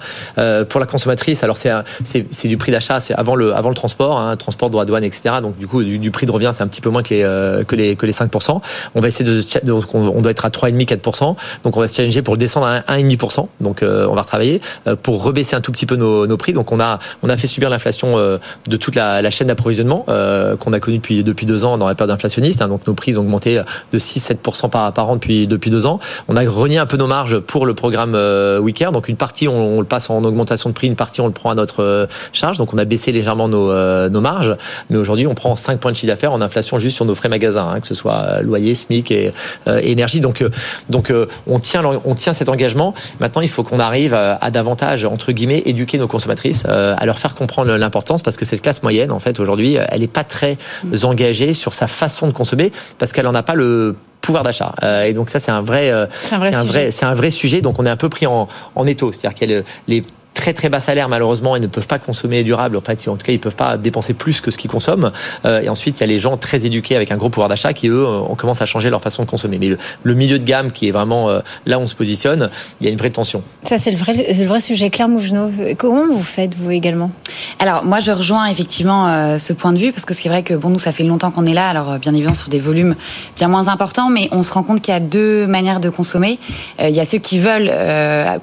pour 0.70 0.80
la 0.80 0.86
consommatrice, 0.86 1.44
alors 1.44 1.58
c'est 1.58 2.48
du 2.48 2.58
prix 2.58 2.72
d'achat, 2.72 3.00
c'est 3.00 3.14
avant 3.14 3.36
le, 3.36 3.54
avant 3.56 3.70
le 3.70 3.76
transport, 3.76 4.20
hein, 4.20 4.36
transport, 4.36 4.70
droit 4.70 4.86
douane, 4.86 5.04
etc. 5.04 5.36
Donc 5.42 5.58
du 5.58 5.68
coup, 5.68 5.84
du, 5.84 6.12
prix 6.12 6.26
de 6.26 6.32
revient, 6.32 6.52
c'est 6.54 6.64
un 6.64 6.68
petit 6.68 6.82
peu 6.82 6.90
moins 6.90 7.04
que 7.04 7.14
les, 7.14 7.66
que 7.66 7.76
les, 7.76 7.96
que 7.96 8.06
les 8.06 8.12
5%. 8.12 8.62
On 8.96 9.02
va 9.02 9.08
essayer 9.08 9.26
de, 9.26 9.74
on 9.94 10.22
doit 10.22 10.32
être 10.32 10.46
à 10.46 10.50
3,5-4%. 10.50 11.36
Donc 11.64 11.78
on 11.78 11.80
va 11.80 11.88
se 11.88 11.96
challenger 11.96 12.22
pour 12.22 12.34
le 12.34 12.40
descendre 12.40 12.68
à 12.68 12.80
1,5%. 12.98 13.48
Donc 13.62 13.80
on 13.84 14.16
va 14.16 14.22
retravailler 14.22 14.62
pour 15.04 15.24
baisser 15.38 15.56
un 15.56 15.62
tout 15.62 15.72
petit 15.72 15.86
peu 15.86 15.95
nos, 15.95 16.38
prix. 16.38 16.54
Donc 16.54 16.72
on 16.72 16.80
a 16.80 17.00
on 17.24 17.30
a 17.30 17.38
fait 17.38 17.48
subir 17.48 17.69
l'inflation 17.69 18.18
euh, 18.18 18.38
de 18.68 18.75
toute 18.75 18.95
la, 18.95 19.30
chaîne 19.30 19.48
d'approvisionnement 19.48 20.06
euh, 20.10 20.56
qu'on 20.57 20.74
a 20.74 20.80
connue 20.80 20.98
depuis 20.98 21.24
depuis 21.24 21.45
deux 21.45 21.63
ans 21.63 21.78
dans 21.78 21.88
la 21.88 21.95
période 21.95 22.13
inflationniste. 22.13 22.62
Hein. 22.62 22.68
Donc 22.68 22.88
nos 22.88 22.94
prix 22.94 23.16
ont 23.18 23.22
augmenté 23.22 23.62
de 23.92 24.00
6-7% 24.00 24.69
par, 24.69 24.92
par 24.94 25.10
an 25.10 25.16
depuis 25.16 25.48
depuis 25.48 25.69
deux 25.69 25.86
ans. 25.86 26.00
On 26.28 26.36
a 26.36 26.42
renié 26.50 26.80
un 26.80 26.86
peu 26.86 26.98
nos 26.98 27.07
marges 27.07 27.39
pour 27.39 27.66
le 27.66 27.75
programme 27.75 28.13
euh, 28.16 28.60
Weeker. 28.60 28.92
Donc 28.92 29.10
une 29.10 29.16
partie 29.16 29.48
on, 29.48 29.80
le 29.80 29.86
passe 29.86 30.10
en 30.10 30.24
augmentation 30.24 30.69
de 30.69 30.74
prix, 30.74 30.88
une 30.88 30.95
partie 30.95 31.22
on 31.22 31.28
le 31.28 31.34
prend 31.34 31.51
à 31.51 31.56
notre 31.56 32.07
charge. 32.33 32.57
Donc 32.57 32.74
on 32.74 32.78
a 32.80 32.86
baissé 32.86 33.12
légèrement 33.12 33.48
nos, 33.48 33.72
nos 34.10 34.22
marges. 34.22 34.56
Mais 34.90 34.98
aujourd'hui 34.98 35.28
on 35.28 35.36
prend 35.36 35.56
5 35.56 35.80
points 35.80 35.92
de 35.92 35.98
chiffre 35.98 36.12
d'affaires 36.12 36.33
en 36.33 36.42
inflation 36.42 36.80
juste 36.80 36.95
sur 36.95 37.06
nos 37.06 37.16
frais 37.16 37.30
magasins, 37.30 37.69
hein, 37.69 37.80
que 37.80 37.88
ce 37.88 37.94
soit 37.94 38.42
loyer, 38.42 38.74
SMIC 38.74 39.12
et, 39.12 39.33
énergie. 39.81 40.19
Donc 40.19 40.44
donc 40.90 41.13
on 41.45 41.60
tient 41.60 41.83
on 42.06 42.16
tient 42.16 42.33
cet 42.33 42.50
engagement. 42.50 42.94
Maintenant 43.19 43.42
il 43.42 43.50
faut 43.50 43.63
qu'on 43.63 43.80
arrive 43.80 44.13
à 44.13 44.50
davantage 44.51 45.06
entre 45.06 45.27
guillemets, 45.32 45.62
éduquer 45.66 45.98
nos 45.98 46.08
consommatrices, 46.08 46.64
euh, 46.68 46.96
à 46.98 47.06
leur 47.06 47.20
faire 47.20 47.36
comprendre 47.36 47.76
l'importance, 47.76 48.22
parce 48.22 48.38
que 48.38 48.46
cette 48.46 48.62
classe 48.62 48.84
moyenne, 48.84 49.12
en 49.12 49.20
fait, 49.20 49.40
aujourd'hui, 49.40 49.78
elle 49.90 50.02
n'est 50.02 50.08
pas 50.08 50.24
très 50.24 50.58
mm. 50.84 51.06
engagée 51.06 51.54
sur 51.54 51.74
sa 51.74 51.88
façon 51.88 52.28
de 52.28 52.32
consommer, 52.34 52.72
parce 52.98 53.12
qu'elle 53.12 53.26
n'en 53.26 53.34
a 53.34 53.44
pas 53.44 53.56
le 53.56 53.96
pouvoir 54.22 54.44
d'achat. 54.44 54.74
Euh, 54.84 55.04
et 55.04 55.14
donc 55.14 55.30
ça, 55.30 55.40
c'est 55.40 55.52
un 55.52 55.62
vrai, 55.62 55.92
c'est 56.20 56.36
un, 56.36 56.64
vrai, 56.64 56.92
c'est 56.92 57.06
un 57.06 57.14
vrai 57.14 57.32
sujet. 57.32 57.62
Donc 57.62 57.80
on 57.80 57.86
est 57.86 57.90
un 57.90 57.98
peu 57.98 58.10
pris 58.10 58.26
en, 58.26 58.48
en 58.76 58.86
étau, 58.86 59.12
c'est-à-dire 59.12 59.38
a 59.58 59.64
les 59.88 60.04
très 60.38 60.54
très 60.54 60.69
bas 60.69 60.80
salaires 60.80 61.10
malheureusement 61.10 61.56
ils 61.56 61.62
ne 61.62 61.68
peuvent 61.68 61.88
pas 61.88 61.98
consommer 62.00 62.44
durable. 62.44 62.78
En 62.78 62.81
fait 62.81 63.07
en 63.07 63.18
tout 63.18 63.25
cas 63.25 63.34
ils 63.34 63.39
peuvent 63.39 63.56
pas 63.56 63.75
dépenser 63.75 64.13
plus 64.13 64.39
que 64.39 64.51
ce 64.51 64.57
qu'ils 64.57 64.69
consomment. 64.69 65.12
Euh, 65.45 65.62
et 65.62 65.69
ensuite 65.69 65.98
il 65.98 66.01
y 66.01 66.04
a 66.04 66.07
les 66.07 66.19
gens 66.19 66.38
très 66.38 66.66
éduqués 66.66 66.95
avec 66.95 67.12
un 67.12 67.18
gros 67.18 67.30
pouvoir 67.30 67.50
d'achat 67.50 67.74
qui 67.74 67.88
eux 67.89 68.06
on 68.06 68.36
commence 68.36 68.62
à 68.62 68.66
changer 68.66 68.89
leur 68.89 69.01
façon 69.01 69.24
de 69.24 69.30
consommer. 69.30 69.57
Mais 69.60 69.75
le, 70.04 70.13
milieu 70.13 70.39
de 70.39 70.45
gamme 70.45 70.72
qui 70.72 70.88
est 70.88 70.92
vraiment 70.92 71.30
euh, 71.30 71.39
là 71.66 71.80
où 71.80 71.81
on 71.81 71.88
se 71.88 71.95
positionne 71.95 72.50
il 72.80 72.86
y 72.86 72.89
a 72.89 72.92
une 72.92 72.98
vraie 72.98 73.10
tension. 73.10 73.42
Ça 73.63 73.78
c'est 73.78 73.92
le 73.92 73.98
vrai 73.98 74.13
le 74.13 74.45
vrai 74.45 74.62
sujet. 74.62 74.89
Claire 74.92 75.10
Mougenot 75.10 75.50
comment 75.78 76.07
vous 76.07 76.24
faites 76.24 76.56
vous 76.56 76.72
également? 76.72 77.12
Alors 77.60 77.83
moi 77.83 78.00
je 78.00 78.12
rejoins 78.12 78.45
effectivement 78.45 79.07
euh, 79.07 79.38
ce 79.40 79.54
point 79.54 79.74
de 79.74 79.80
vue 79.80 79.92
parce 79.92 80.06
que 80.06 80.13
c'est 80.13 80.30
vrai 80.30 80.44
que 80.44 80.54
bon 80.54 80.69
nous 80.69 80.80
ça 80.80 80.92
fait 80.92 81.04
longtemps 81.04 81.31
qu'on 81.31 81.45
est 81.45 81.54
là. 81.54 81.68
Alors 81.68 81.98
bien 81.98 82.13
évidemment 82.13 82.36
sur 82.36 82.50
des 82.50 82.60
volumes 82.60 82.95
bien 83.38 83.48
moins 83.48 83.69
importants 83.69 84.10
mais 84.10 84.30
on 84.31 84.44
se 84.44 84.54
rend 84.54 84.62
compte 84.62 84.81
qu'il 84.81 84.94
y 84.94 84.98
a 84.98 85.00
deux 85.00 85.48
manières 85.48 85.80
de 85.80 85.90
consommer. 85.90 86.38
Il 86.80 86.95
y 86.95 87.00
a 87.00 87.06
ceux 87.06 87.18
qui 87.18 87.40
veulent 87.40 87.72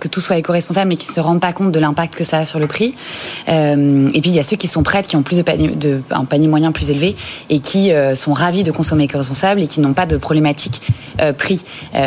que 0.00 0.08
tout 0.08 0.20
soit 0.20 0.38
éco-responsable 0.38 0.88
mais 0.88 0.96
qui 0.96 1.06
se 1.06 1.20
rendent 1.20 1.40
pas 1.40 1.52
compte 1.52 1.70
de 1.70 1.78
l'impact 1.78 1.93
que 2.14 2.24
ça 2.24 2.38
a 2.38 2.44
sur 2.44 2.58
le 2.58 2.66
prix. 2.66 2.94
Euh, 3.48 4.08
et 4.12 4.20
puis 4.20 4.30
il 4.30 4.36
y 4.36 4.38
a 4.38 4.42
ceux 4.42 4.56
qui 4.56 4.68
sont 4.68 4.82
prêts, 4.82 5.02
qui 5.02 5.16
ont 5.16 5.22
plus 5.22 5.36
de, 5.36 5.42
panier, 5.42 5.68
de 5.68 6.02
un 6.10 6.24
panier 6.24 6.48
moyen 6.48 6.72
plus 6.72 6.90
élevé 6.90 7.16
et 7.50 7.60
qui 7.60 7.92
euh, 7.92 8.14
sont 8.14 8.32
ravis 8.32 8.62
de 8.62 8.70
consommer 8.70 9.04
éco-responsable 9.04 9.62
et 9.62 9.66
qui 9.66 9.80
n'ont 9.80 9.94
pas 9.94 10.06
de 10.06 10.16
problématique 10.16 10.80
euh, 11.20 11.32
prix. 11.32 11.62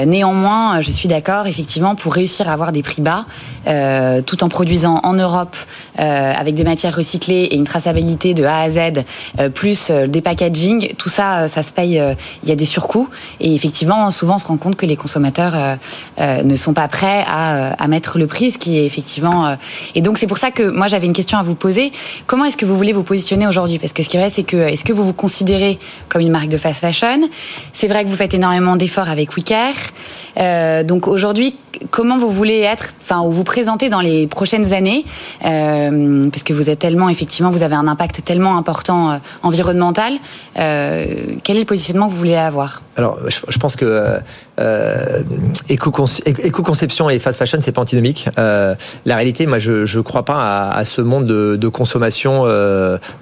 néanmoins, 0.05 0.81
je 0.81 0.91
suis 0.91 1.07
d'accord, 1.07 1.47
effectivement, 1.47 1.95
pour 1.95 2.13
réussir 2.13 2.49
à 2.49 2.53
avoir 2.53 2.71
des 2.71 2.83
prix 2.83 3.01
bas, 3.01 3.25
tout 4.25 4.43
en 4.43 4.49
produisant 4.49 4.99
en 5.03 5.13
Europe 5.13 5.55
avec 5.97 6.55
des 6.55 6.63
matières 6.63 6.95
recyclées 6.95 7.43
et 7.51 7.55
une 7.55 7.63
traçabilité 7.63 8.33
de 8.33 8.43
A 8.43 8.61
à 8.61 8.69
Z, 8.69 8.79
plus 9.53 9.91
des 9.91 10.21
packaging, 10.21 10.93
tout 10.97 11.09
ça, 11.09 11.47
ça 11.47 11.63
se 11.63 11.71
paye. 11.71 12.01
Il 12.43 12.49
y 12.49 12.51
a 12.51 12.55
des 12.55 12.65
surcoûts 12.65 13.09
et 13.39 13.53
effectivement, 13.53 14.09
souvent, 14.11 14.35
on 14.35 14.39
se 14.39 14.47
rend 14.47 14.57
compte 14.57 14.75
que 14.75 14.85
les 14.85 14.95
consommateurs 14.95 15.77
ne 16.19 16.55
sont 16.55 16.73
pas 16.73 16.87
prêts 16.87 17.23
à, 17.27 17.73
à 17.73 17.87
mettre 17.87 18.17
le 18.17 18.27
prix, 18.27 18.51
ce 18.51 18.57
qui 18.57 18.77
est 18.77 18.85
effectivement 18.85 19.57
et 19.95 20.01
donc 20.01 20.17
c'est 20.17 20.27
pour 20.27 20.37
ça 20.37 20.51
que 20.51 20.63
moi 20.63 20.87
j'avais 20.87 21.05
une 21.05 21.13
question 21.13 21.37
à 21.37 21.43
vous 21.43 21.55
poser. 21.55 21.91
Comment 22.25 22.45
est-ce 22.45 22.57
que 22.57 22.65
vous 22.65 22.77
voulez 22.77 22.93
vous 22.93 23.03
positionner 23.03 23.47
aujourd'hui? 23.47 23.79
Parce 23.79 23.93
que 23.93 24.03
ce 24.03 24.09
qui 24.09 24.17
est 24.17 24.19
vrai, 24.19 24.29
c'est 24.29 24.43
que 24.43 24.57
est-ce 24.57 24.83
que 24.83 24.93
vous 24.93 25.03
vous 25.03 25.13
considérez 25.13 25.79
comme 26.09 26.21
une 26.21 26.31
marque 26.31 26.49
de 26.49 26.57
fast 26.57 26.81
fashion? 26.81 27.29
C'est 27.73 27.87
vrai 27.87 28.03
que 28.03 28.09
vous 28.09 28.15
faites 28.15 28.33
énormément 28.33 28.75
d'efforts 28.75 29.09
avec 29.09 29.35
Wicker. 29.35 29.73
Euh, 30.39 30.83
donc 30.83 31.07
aujourd'hui, 31.07 31.55
comment 31.91 32.17
vous 32.17 32.29
voulez 32.29 32.59
être, 32.59 32.89
enfin, 33.01 33.21
ou 33.21 33.31
vous 33.31 33.43
présenter 33.43 33.89
dans 33.89 34.01
les 34.01 34.27
prochaines 34.27 34.73
années, 34.73 35.05
euh, 35.45 36.29
parce 36.29 36.43
que 36.43 36.53
vous 36.53 36.69
êtes 36.69 36.79
tellement, 36.79 37.09
effectivement, 37.09 37.51
vous 37.51 37.63
avez 37.63 37.75
un 37.75 37.87
impact 37.87 38.23
tellement 38.23 38.57
important 38.57 39.11
euh, 39.11 39.17
environnemental. 39.43 40.13
Quel 40.55 41.55
est 41.55 41.59
le 41.59 41.65
positionnement 41.65 42.07
que 42.07 42.11
vous 42.11 42.17
voulez 42.17 42.35
avoir? 42.35 42.81
Alors, 42.95 43.19
je, 43.27 43.57
pense 43.57 43.75
que 43.75 44.19
éco-conception 45.69 47.09
et 47.09 47.19
fast 47.19 47.37
fashion, 47.37 47.59
c'est 47.61 47.71
pas 47.71 47.81
antinomique. 47.81 48.27
la 48.37 48.75
réalité, 49.05 49.45
moi, 49.45 49.59
je 49.59 49.97
ne 49.97 50.01
crois 50.01 50.23
pas 50.23 50.69
à, 50.69 50.85
ce 50.85 51.01
monde 51.01 51.25
de, 51.25 51.67
consommation 51.67 52.45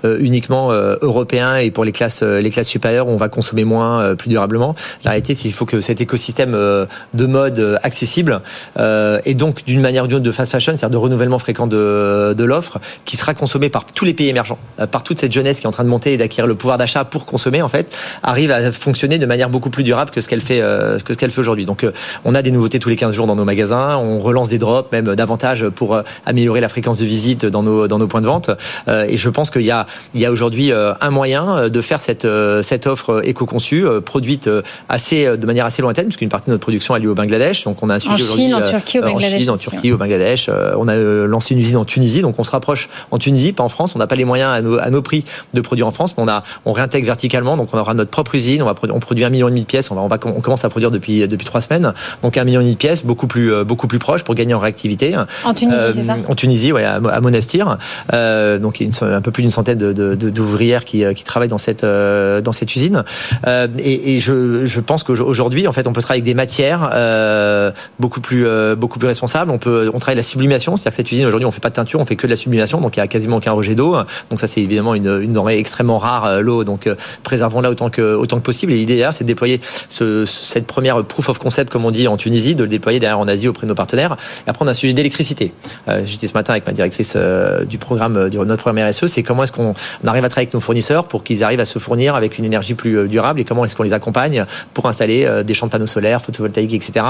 uniquement 0.03 0.71
européen 0.71 1.57
et 1.57 1.71
pour 1.71 1.83
les 1.83 1.91
classes, 1.91 2.23
les 2.23 2.49
classes 2.49 2.67
supérieures, 2.67 3.07
où 3.07 3.11
on 3.11 3.17
va 3.17 3.29
consommer 3.29 3.63
moins, 3.63 4.15
plus 4.15 4.29
durablement. 4.29 4.75
La 5.03 5.11
réalité, 5.11 5.35
c'est 5.35 5.43
qu'il 5.43 5.53
faut 5.53 5.65
que 5.65 5.81
cet 5.81 6.01
écosystème 6.01 6.53
de 6.53 7.25
mode 7.25 7.79
accessible 7.83 8.41
et 8.77 9.33
donc 9.33 9.65
d'une 9.65 9.81
manière 9.81 10.05
ou 10.05 10.07
d'une 10.07 10.17
autre 10.17 10.25
de 10.25 10.31
fast 10.31 10.51
fashion, 10.51 10.73
c'est-à-dire 10.77 10.91
de 10.91 11.03
renouvellement 11.03 11.39
fréquent 11.39 11.67
de, 11.67 12.33
de 12.37 12.43
l'offre, 12.43 12.79
qui 13.05 13.17
sera 13.17 13.33
consommé 13.33 13.69
par 13.69 13.85
tous 13.85 14.05
les 14.05 14.13
pays 14.13 14.29
émergents, 14.29 14.59
par 14.91 15.03
toute 15.03 15.19
cette 15.19 15.33
jeunesse 15.33 15.59
qui 15.59 15.65
est 15.65 15.69
en 15.69 15.71
train 15.71 15.83
de 15.83 15.89
monter 15.89 16.13
et 16.13 16.17
d'acquérir 16.17 16.47
le 16.47 16.55
pouvoir 16.55 16.77
d'achat 16.77 17.03
pour 17.03 17.25
consommer, 17.25 17.61
en 17.61 17.67
fait, 17.67 17.93
arrive 18.23 18.51
à 18.51 18.71
fonctionner 18.71 19.19
de 19.19 19.25
manière 19.25 19.49
beaucoup 19.49 19.69
plus 19.69 19.83
durable 19.83 20.11
que 20.11 20.21
ce 20.21 20.27
qu'elle 20.27 20.41
fait, 20.41 20.59
que 20.59 21.13
ce 21.13 21.17
qu'elle 21.25 21.33
fait 21.33 21.41
aujourd'hui. 21.41 21.65
Donc, 21.65 21.85
on 22.23 22.35
a 22.35 22.41
des 22.41 22.51
nouveautés 22.51 22.79
tous 22.79 22.89
les 22.89 22.95
15 22.95 23.13
jours 23.15 23.27
dans 23.27 23.35
nos 23.35 23.45
magasins, 23.45 23.97
on 23.97 24.19
relance 24.19 24.49
des 24.49 24.57
drops, 24.57 24.91
même 24.91 25.15
davantage 25.15 25.67
pour 25.69 25.99
améliorer 26.25 26.61
la 26.61 26.69
fréquence 26.69 26.99
de 26.99 27.05
visite 27.05 27.45
dans 27.45 27.63
nos, 27.63 27.87
dans 27.87 27.97
nos 27.97 28.07
points 28.07 28.21
de 28.21 28.27
vente. 28.27 28.51
Et 28.87 29.17
je 29.17 29.29
pense 29.29 29.49
qu'il 29.49 29.63
y 29.63 29.71
a, 29.71 29.87
il 30.13 30.21
y 30.21 30.25
a 30.25 30.31
aujourd'hui 30.31 30.71
un 30.71 31.09
moyen 31.09 31.69
de 31.69 31.81
faire 31.81 32.01
cette, 32.01 32.27
cette 32.61 32.87
offre 32.87 33.21
éco-conçue, 33.25 33.85
produite 34.03 34.49
assez, 34.89 35.37
de 35.37 35.45
manière 35.45 35.65
assez 35.65 35.81
lointaine, 35.81 36.05
puisqu'une 36.05 36.29
partie 36.29 36.47
de 36.47 36.51
notre 36.51 36.61
production 36.61 36.93
a 36.93 36.99
lieu 36.99 37.09
au 37.09 37.15
Bangladesh. 37.15 37.63
Donc, 37.63 37.81
on 37.81 37.89
a 37.89 37.95
un 37.95 37.99
sujet 37.99 38.13
en 38.13 38.35
Chine, 38.35 38.55
en 38.55 38.61
Turquie, 38.61 38.99
au 38.99 39.01
Bangladesh. 39.01 39.33
En 39.33 39.39
Chine, 39.39 39.49
en 39.49 39.57
Turquie, 39.57 39.91
au 39.91 39.97
Bangladesh. 39.97 40.49
On 40.77 40.87
a 40.87 40.95
lancé 40.95 41.53
une 41.53 41.61
usine 41.61 41.77
en 41.77 41.85
Tunisie, 41.85 42.21
donc 42.21 42.39
on 42.39 42.43
se 42.43 42.51
rapproche 42.51 42.89
en 43.11 43.17
Tunisie, 43.17 43.53
pas 43.53 43.63
en 43.63 43.69
France. 43.69 43.95
On 43.95 43.99
n'a 43.99 44.07
pas 44.07 44.15
les 44.15 44.25
moyens 44.25 44.51
à 44.51 44.61
nos, 44.61 44.79
à 44.79 44.89
nos, 44.89 45.01
prix 45.01 45.23
de 45.53 45.61
produire 45.61 45.87
en 45.87 45.91
France, 45.91 46.15
mais 46.17 46.23
on, 46.23 46.27
a, 46.27 46.43
on 46.65 46.73
réintègre 46.73 47.05
verticalement, 47.05 47.57
donc 47.57 47.69
on 47.73 47.77
aura 47.77 47.93
notre 47.93 48.11
propre 48.11 48.35
usine. 48.35 48.61
On, 48.61 48.65
va, 48.65 48.75
on 48.89 48.99
produit 48.99 49.23
un 49.23 49.29
million 49.29 49.47
et 49.47 49.51
demi 49.51 49.61
de 49.61 49.65
pièces. 49.65 49.91
On, 49.91 49.95
va, 49.95 50.01
on, 50.01 50.07
va, 50.07 50.17
on 50.25 50.41
commence 50.41 50.65
à 50.65 50.69
produire 50.69 50.91
depuis, 50.91 51.14
depuis 51.27 51.45
trois 51.45 51.61
semaines. 51.61 51.93
Donc 52.23 52.37
un 52.37 52.43
million 52.43 52.61
et 52.61 52.63
demi 52.63 52.73
de 52.73 52.79
pièces, 52.79 53.03
beaucoup 53.03 53.27
plus, 53.27 53.63
beaucoup 53.63 53.87
plus 53.87 53.99
proche 53.99 54.23
pour 54.23 54.35
gagner 54.35 54.53
en 54.53 54.59
réactivité. 54.59 55.15
En 55.43 55.53
Tunisie, 55.53 55.77
c'est 55.93 56.03
ça 56.03 56.17
En 56.27 56.35
Tunisie, 56.35 56.71
ouais, 56.71 56.83
à, 56.83 56.99
Monastir. 57.21 57.77
Euh, 58.13 58.59
donc 58.59 58.79
une, 58.79 58.91
un 59.01 59.21
peu 59.21 59.31
plus 59.31 59.41
d'une 59.41 59.51
centaine 59.51 59.77
d'ouvrières 59.77 60.81
de, 60.81 60.85
de, 60.85 60.89
qui, 60.89 61.15
qui 61.15 61.23
travaillent 61.23 61.49
dans 61.49 61.57
cette, 61.57 61.83
euh, 61.83 62.41
dans 62.41 62.51
cette 62.51 62.75
usine. 62.75 63.03
Euh, 63.47 63.67
et, 63.79 64.15
et 64.15 64.19
je, 64.19 64.65
je 64.65 64.79
pense 64.79 65.03
qu'aujourd'hui, 65.03 65.67
en 65.67 65.71
fait, 65.71 65.87
on 65.87 65.93
peut 65.93 66.01
travailler 66.01 66.21
avec 66.21 66.25
des 66.25 66.33
matières 66.33 66.89
euh, 66.93 67.71
beaucoup 67.99 68.21
plus, 68.21 68.45
euh, 68.45 68.75
beaucoup 68.75 68.99
plus 68.99 69.07
responsables. 69.07 69.51
On 69.51 69.57
peut, 69.57 69.89
on 69.93 69.99
travaille 69.99 70.17
la 70.17 70.23
sublimation, 70.23 70.75
c'est-à-dire 70.75 70.91
que 70.91 70.95
cette 70.95 71.11
usine 71.11 71.25
aujourd'hui, 71.25 71.45
on 71.45 71.51
fait 71.51 71.61
pas 71.61 71.69
de 71.69 71.75
teinture, 71.75 71.99
on 71.99 72.05
fait 72.05 72.15
que 72.15 72.27
de 72.27 72.31
la 72.31 72.35
sublimation, 72.37 72.81
donc 72.81 72.97
il 72.97 72.99
y 72.99 73.03
a 73.03 73.07
quasiment 73.07 73.37
aucun 73.37 73.51
rejet 73.51 73.75
d'eau. 73.75 73.95
Donc 74.29 74.39
ça, 74.39 74.47
c'est 74.47 74.61
évidemment 74.61 74.95
une, 74.95 75.21
une 75.21 75.33
denrée 75.33 75.57
extrêmement 75.57 75.97
rare, 75.97 76.41
l'eau. 76.41 76.63
Donc 76.63 76.89
préservons-la 77.23 77.69
autant 77.69 77.89
que, 77.89 78.15
autant 78.15 78.37
que 78.37 78.43
possible. 78.43 78.71
Et 78.71 78.77
l'idée 78.77 79.07
c'est 79.11 79.23
de 79.23 79.27
déployer 79.27 79.61
ce, 79.89 80.25
cette 80.25 80.67
première 80.67 81.03
proof 81.05 81.29
of 81.29 81.39
concept, 81.39 81.71
comme 81.71 81.85
on 81.85 81.91
dit 81.91 82.07
en 82.07 82.17
Tunisie, 82.17 82.55
de 82.55 82.63
le 82.63 82.69
déployer 82.69 82.99
derrière 82.99 83.19
en 83.19 83.27
Asie 83.27 83.47
auprès 83.47 83.65
de 83.65 83.69
nos 83.69 83.75
partenaires. 83.75 84.17
Et 84.45 84.49
après, 84.49 84.65
on 84.65 84.67
a 84.67 84.71
un 84.71 84.75
sujet 84.75 84.93
d'électricité. 84.93 85.53
Euh, 85.87 86.01
J'étais 86.05 86.27
ce 86.27 86.33
matin 86.33 86.53
avec 86.53 86.65
ma 86.65 86.73
directrice 86.73 87.13
euh, 87.15 87.63
du 87.65 87.77
programme, 87.77 88.29
de 88.29 88.37
notre 88.37 88.61
programme 88.61 88.89
RSE, 88.89 89.07
c'est 89.07 89.23
comment 89.23 89.43
est-ce 89.43 89.51
qu'on 89.51 89.73
arrive 90.05 90.23
à 90.23 90.29
travailler 90.29 90.47
avec 90.47 90.53
nos 90.53 90.59
fournisseurs 90.59 91.07
pour 91.07 91.23
qu'ils 91.23 91.43
arrivent 91.43 91.59
à 91.59 91.65
se 91.65 91.79
fournir 91.79 92.15
avec 92.15 92.37
une 92.37 92.45
énergie 92.45 92.73
plus 92.73 93.07
durable 93.07 93.39
et 93.39 93.43
comment 93.43 93.65
est-ce 93.65 93.75
qu'on 93.75 93.83
les 93.83 93.93
accompagne 93.93 94.45
pour 94.73 94.87
installer 94.87 95.27
des 95.43 95.53
champs 95.53 95.67
de 95.67 95.71
panneaux 95.71 95.85
solaires, 95.85 96.21
photovoltaïques, 96.21 96.73
etc. 96.73 97.05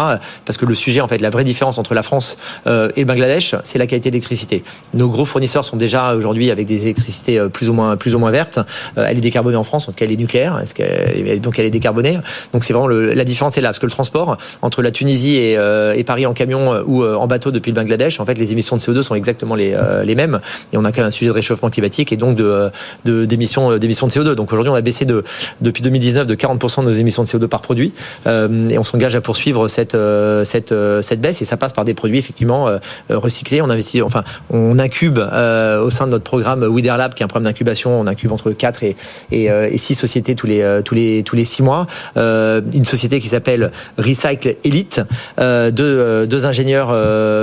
Parce 0.45 0.57
que 0.57 0.65
le 0.65 0.75
sujet, 0.75 1.01
en 1.01 1.07
fait, 1.07 1.19
la 1.19 1.29
vraie 1.29 1.43
différence 1.43 1.77
entre 1.77 1.93
la 1.93 2.03
France 2.03 2.37
et 2.65 2.69
le 2.69 3.05
Bangladesh, 3.05 3.55
c'est 3.63 3.79
la 3.79 3.87
qualité 3.87 4.09
de 4.09 4.15
l'électricité. 4.15 4.63
Nos 4.93 5.09
gros 5.09 5.25
fournisseurs 5.25 5.65
sont 5.65 5.77
déjà 5.77 6.15
aujourd'hui 6.15 6.51
avec 6.51 6.65
des 6.67 6.83
électricités 6.83 7.39
plus 7.51 7.69
ou 7.69 7.73
moins, 7.73 7.97
plus 7.97 8.15
ou 8.15 8.19
moins 8.19 8.31
vertes. 8.31 8.59
elle 8.95 9.17
est 9.17 9.21
décarbonée 9.21 9.57
en 9.57 9.63
France, 9.63 9.87
donc 9.87 10.01
elle 10.01 10.11
est 10.11 10.17
nucléaire, 10.19 10.59
est-ce 10.59 10.73
qu'elle, 10.75 11.41
donc 11.41 11.59
elle 11.59 11.65
est 11.65 11.71
décarbonée. 11.71 12.19
Donc 12.53 12.63
c'est 12.63 12.73
vraiment 12.73 12.87
la 12.87 13.23
différence 13.23 13.57
est 13.57 13.61
là, 13.61 13.73
le 13.85 13.91
transport 13.91 14.37
entre 14.61 14.81
la 14.81 14.91
Tunisie 14.91 15.35
et, 15.35 15.53
et 15.53 16.03
Paris 16.03 16.25
en 16.25 16.33
camion 16.33 16.81
ou 16.85 17.03
en 17.03 17.27
bateau 17.27 17.51
depuis 17.51 17.71
le 17.71 17.75
Bangladesh, 17.75 18.19
en 18.19 18.25
fait, 18.25 18.37
les 18.37 18.51
émissions 18.51 18.75
de 18.75 18.81
CO2 18.81 19.01
sont 19.01 19.15
exactement 19.15 19.55
les, 19.55 19.75
les 20.03 20.15
mêmes. 20.15 20.39
Et 20.73 20.77
on 20.77 20.85
a 20.85 20.91
quand 20.91 20.99
même 20.99 21.07
un 21.07 21.11
sujet 21.11 21.27
de 21.27 21.31
réchauffement 21.35 21.69
climatique 21.69 22.11
et 22.11 22.17
donc 22.17 22.35
de, 22.35 22.69
de 23.05 23.25
d'émissions, 23.25 23.77
d'émissions 23.77 24.07
de 24.07 24.11
CO2. 24.11 24.33
Donc 24.33 24.51
aujourd'hui, 24.51 24.71
on 24.71 24.75
a 24.75 24.81
baissé 24.81 25.05
de, 25.05 25.23
depuis 25.61 25.83
2019 25.83 26.27
de 26.27 26.35
40% 26.35 26.81
de 26.81 26.85
nos 26.85 26.91
émissions 26.91 27.23
de 27.23 27.27
CO2 27.27 27.47
par 27.47 27.61
produit. 27.61 27.93
Euh, 28.27 28.69
et 28.69 28.77
on 28.77 28.83
s'engage 28.83 29.15
à 29.15 29.21
poursuivre 29.21 29.67
cette, 29.67 29.97
cette, 30.43 30.73
cette 31.01 31.21
baisse. 31.21 31.41
Et 31.41 31.45
ça 31.45 31.57
passe 31.57 31.73
par 31.73 31.85
des 31.85 31.93
produits 31.93 32.17
effectivement 32.17 32.69
recyclés. 33.09 33.61
On 33.61 33.69
investit, 33.69 34.01
enfin, 34.01 34.23
on 34.49 34.79
incube 34.79 35.19
euh, 35.19 35.81
au 35.81 35.89
sein 35.89 36.05
de 36.05 36.11
notre 36.11 36.23
programme 36.23 36.63
Widerlab, 36.63 37.13
qui 37.13 37.23
est 37.23 37.25
un 37.25 37.27
programme 37.27 37.45
d'incubation. 37.45 37.99
On 37.99 38.07
incube 38.07 38.31
entre 38.31 38.51
4 38.51 38.83
et, 38.83 38.95
et, 39.31 39.45
et 39.45 39.77
6 39.77 39.95
sociétés 39.95 40.35
tous 40.35 40.47
les, 40.47 40.81
tous 40.83 40.95
les, 40.95 41.23
tous 41.23 41.35
les 41.35 41.45
6 41.45 41.63
mois. 41.63 41.87
une 42.15 42.85
société 42.85 43.19
qui 43.19 43.27
s'appelle 43.27 43.64
Recycle 43.97 44.55
Elite, 44.63 45.01
deux, 45.37 46.27
deux 46.27 46.45
ingénieurs 46.45 46.93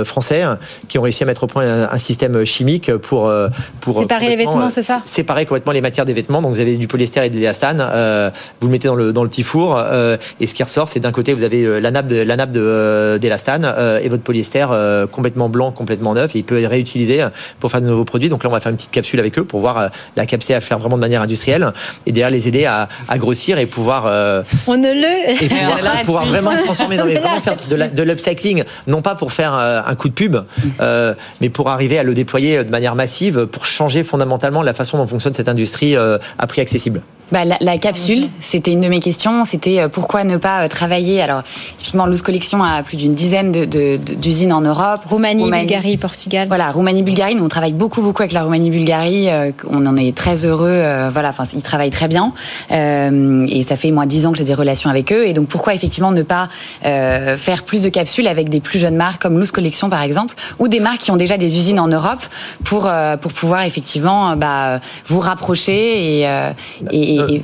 français 0.05 0.43
qui 0.87 0.97
ont 0.97 1.01
réussi 1.01 1.23
à 1.23 1.25
mettre 1.25 1.43
au 1.43 1.47
point 1.47 1.63
un, 1.63 1.89
un 1.91 1.97
système 1.97 2.45
chimique 2.45 2.93
pour, 2.95 3.31
pour 3.81 3.99
séparer 3.99 4.29
les 4.29 4.35
vêtements, 4.35 4.69
c'est 4.69 4.81
ça 4.81 5.01
Séparer 5.05 5.45
complètement 5.45 5.71
les 5.71 5.81
matières 5.81 6.05
des 6.05 6.13
vêtements. 6.13 6.41
Donc 6.41 6.53
vous 6.53 6.59
avez 6.59 6.77
du 6.77 6.87
polyester 6.87 7.25
et 7.25 7.29
de 7.29 7.35
l'élastane. 7.35 7.79
Euh, 7.81 8.29
vous 8.59 8.67
le 8.67 8.71
mettez 8.71 8.87
dans 8.87 8.95
le, 8.95 9.13
dans 9.13 9.23
le 9.23 9.29
petit 9.29 9.43
four 9.43 9.77
euh, 9.77 10.17
et 10.39 10.47
ce 10.47 10.53
qui 10.53 10.63
ressort, 10.63 10.87
c'est 10.87 10.99
d'un 10.99 11.11
côté 11.11 11.33
vous 11.33 11.43
avez 11.43 11.79
la 11.79 11.91
nappe 11.91 12.07
de, 12.07 12.17
la 12.17 12.35
nappe 12.35 12.51
d'élastane 12.51 13.65
euh, 13.65 13.99
et 14.01 14.09
votre 14.09 14.23
polyester 14.23 14.65
complètement 15.11 15.49
blanc, 15.49 15.71
complètement 15.71 16.13
neuf. 16.13 16.35
Et 16.35 16.39
il 16.39 16.43
peut 16.43 16.59
être 16.59 16.69
réutilisé 16.69 17.25
pour 17.59 17.71
faire 17.71 17.81
de 17.81 17.87
nouveaux 17.87 18.05
produits. 18.05 18.29
Donc 18.29 18.43
là, 18.43 18.49
on 18.49 18.53
va 18.53 18.59
faire 18.59 18.71
une 18.71 18.77
petite 18.77 18.91
capsule 18.91 19.19
avec 19.19 19.37
eux 19.39 19.43
pour 19.43 19.59
voir 19.59 19.89
la 20.15 20.25
capsule 20.25 20.55
à 20.55 20.61
faire 20.61 20.79
vraiment 20.79 20.95
de 20.95 21.01
manière 21.01 21.21
industrielle 21.21 21.71
et 22.05 22.11
derrière 22.11 22.29
les 22.29 22.47
aider 22.47 22.65
à, 22.65 22.87
à 23.07 23.17
grossir 23.17 23.59
et 23.59 23.65
pouvoir. 23.65 24.05
on 24.67 24.77
ne 24.77 24.93
le. 24.93 25.43
Et 25.43 25.49
pouvoir, 25.49 25.93
pouvoir 26.13 26.25
vraiment 26.25 26.51
transformer 26.65 26.97
dans 26.97 27.05
les 27.05 27.15
vraiment 27.15 27.39
faire 27.39 27.55
de 27.67 28.03
l'upcycling, 28.03 28.63
non 28.87 29.01
pas 29.01 29.15
pour 29.15 29.31
faire 29.31 29.53
un 29.53 29.95
coup 29.95 30.09
de 30.09 30.13
pub, 30.13 30.37
mais 31.41 31.49
pour 31.49 31.69
arriver 31.69 31.97
à 31.97 32.03
le 32.03 32.13
déployer 32.13 32.63
de 32.63 32.71
manière 32.71 32.95
massive 32.95 33.45
pour 33.47 33.65
changer 33.65 34.03
fondamentalement 34.03 34.61
la 34.61 34.73
façon 34.73 34.97
dont 34.97 35.07
fonctionne 35.07 35.33
cette 35.33 35.49
industrie 35.49 35.95
à 35.95 36.47
prix 36.47 36.61
accessible. 36.61 37.01
Bah, 37.33 37.45
la, 37.45 37.57
la, 37.61 37.79
capsule, 37.79 38.29
c'était 38.41 38.73
une 38.73 38.81
de 38.81 38.87
mes 38.87 38.99
questions. 38.99 39.43
C'était 39.43 39.79
euh, 39.79 39.87
pourquoi 39.87 40.23
ne 40.23 40.37
pas 40.37 40.65
euh, 40.65 40.67
travailler? 40.67 41.19
Alors, 41.19 41.41
typiquement, 41.77 42.05
Loose 42.05 42.21
Collection 42.21 42.63
a 42.63 42.83
plus 42.83 42.95
d'une 42.95 43.15
dizaine 43.15 43.51
d'usines 43.51 44.49
de, 44.49 44.53
de, 44.53 44.55
en 44.55 44.61
Europe. 44.61 45.01
Roumanie, 45.09 45.49
Bulgarie, 45.49 45.97
Portugal. 45.97 46.47
Voilà, 46.47 46.69
Roumanie, 46.69 47.01
Bulgarie. 47.01 47.33
Nous, 47.33 47.43
on 47.43 47.47
travaille 47.47 47.73
beaucoup, 47.73 48.03
beaucoup 48.03 48.21
avec 48.21 48.33
la 48.33 48.43
Roumanie, 48.43 48.69
Bulgarie. 48.69 49.31
Euh, 49.31 49.51
on 49.67 49.83
en 49.87 49.97
est 49.97 50.15
très 50.15 50.45
heureux. 50.45 50.83
voilà, 51.11 51.29
enfin, 51.29 51.45
ils 51.55 51.63
travaillent 51.63 51.89
très 51.89 52.07
bien. 52.07 52.33
Euh, 52.69 53.47
et 53.49 53.63
ça 53.63 53.77
fait 53.77 53.89
moi 53.89 54.05
dix 54.05 54.27
ans 54.27 54.31
que 54.31 54.37
j'ai 54.37 54.43
des 54.43 54.53
relations 54.53 54.91
avec 54.91 55.11
eux. 55.11 55.25
Et 55.25 55.33
donc, 55.33 55.47
pourquoi 55.47 55.73
effectivement 55.73 56.11
ne 56.11 56.21
pas 56.21 56.49
euh, 56.85 57.35
faire 57.35 57.63
plus 57.63 57.81
de 57.81 57.89
capsules 57.89 58.27
avec 58.27 58.49
des 58.49 58.59
plus 58.59 58.77
jeunes 58.77 58.95
marques 58.95 59.23
comme 59.23 59.39
Loose 59.39 59.51
Collection, 59.51 59.89
par 59.89 60.03
exemple, 60.03 60.35
ou 60.59 60.67
des 60.67 60.79
marques 60.79 60.99
qui 60.99 61.09
ont 61.09 61.17
déjà 61.17 61.37
des 61.37 61.57
usines 61.57 61.79
en 61.79 61.87
Europe 61.87 62.21
pour 62.63 62.91
pour 63.21 63.33
pouvoir 63.33 63.63
effectivement 63.63 64.35
bah, 64.35 64.79
vous 65.07 65.19
rapprocher 65.19 66.21
et, 66.21 66.27
et 66.91 67.22
euh, 67.29 67.39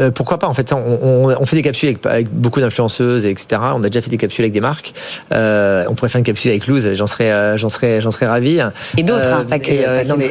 euh, 0.00 0.10
pourquoi 0.10 0.38
pas 0.38 0.46
En 0.46 0.54
fait, 0.54 0.72
on, 0.72 1.46
fait 1.46 1.56
des 1.56 1.62
capsules 1.62 1.96
avec, 2.04 2.32
beaucoup 2.32 2.60
d'influenceuses, 2.60 3.24
etc. 3.24 3.60
On 3.74 3.82
a 3.82 3.88
déjà 3.88 4.00
fait 4.00 4.10
des 4.10 4.16
capsules 4.16 4.44
avec 4.44 4.52
des 4.52 4.60
marques. 4.60 4.92
Euh, 5.32 5.84
on 5.88 5.94
pourrait 5.94 6.08
faire 6.08 6.18
une 6.18 6.24
capsule 6.24 6.50
avec 6.50 6.66
Loose. 6.66 6.94
J'en 6.94 7.06
serais, 7.06 7.56
j'en 7.58 7.68
serais, 7.68 8.00
j'en 8.00 8.10
serais 8.10 8.26
ravi. 8.26 8.60
Et 8.96 9.02
d'autres. 9.02 9.32
Hein, 9.32 9.58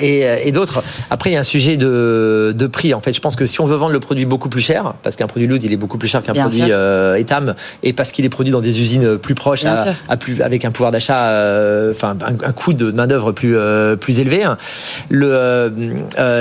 et, 0.01 0.51
d'autres. 0.51 0.83
Après, 1.09 1.29
il 1.29 1.33
y 1.33 1.35
a 1.35 1.39
un 1.39 1.43
sujet 1.43 1.77
de, 1.77 2.53
de, 2.55 2.67
prix. 2.67 2.93
En 2.93 2.99
fait, 2.99 3.13
je 3.13 3.21
pense 3.21 3.35
que 3.35 3.45
si 3.45 3.61
on 3.61 3.65
veut 3.65 3.75
vendre 3.75 3.93
le 3.93 3.99
produit 3.99 4.25
beaucoup 4.25 4.49
plus 4.49 4.61
cher, 4.61 4.93
parce 5.03 5.15
qu'un 5.15 5.27
produit 5.27 5.47
Loose, 5.47 5.63
il 5.63 5.73
est 5.73 5.77
beaucoup 5.77 5.97
plus 5.97 6.07
cher 6.07 6.23
qu'un 6.23 6.33
produit 6.33 6.71
Etam, 7.17 7.55
et 7.83 7.93
parce 7.93 8.11
qu'il 8.11 8.25
est 8.25 8.29
produit 8.29 8.51
dans 8.51 8.61
des 8.61 8.81
usines 8.81 9.17
plus 9.17 9.35
proches, 9.35 9.65
à, 9.65 10.17
plus, 10.17 10.41
avec 10.41 10.65
un 10.65 10.71
pouvoir 10.71 10.91
d'achat, 10.91 11.31
enfin 11.91 12.17
un, 12.25 12.51
coût 12.51 12.73
de 12.73 12.91
main 12.91 13.07
d'œuvre 13.07 13.31
plus 13.31 13.55
plus 13.99 14.19
élevé. 14.19 14.45
Le, 15.09 15.71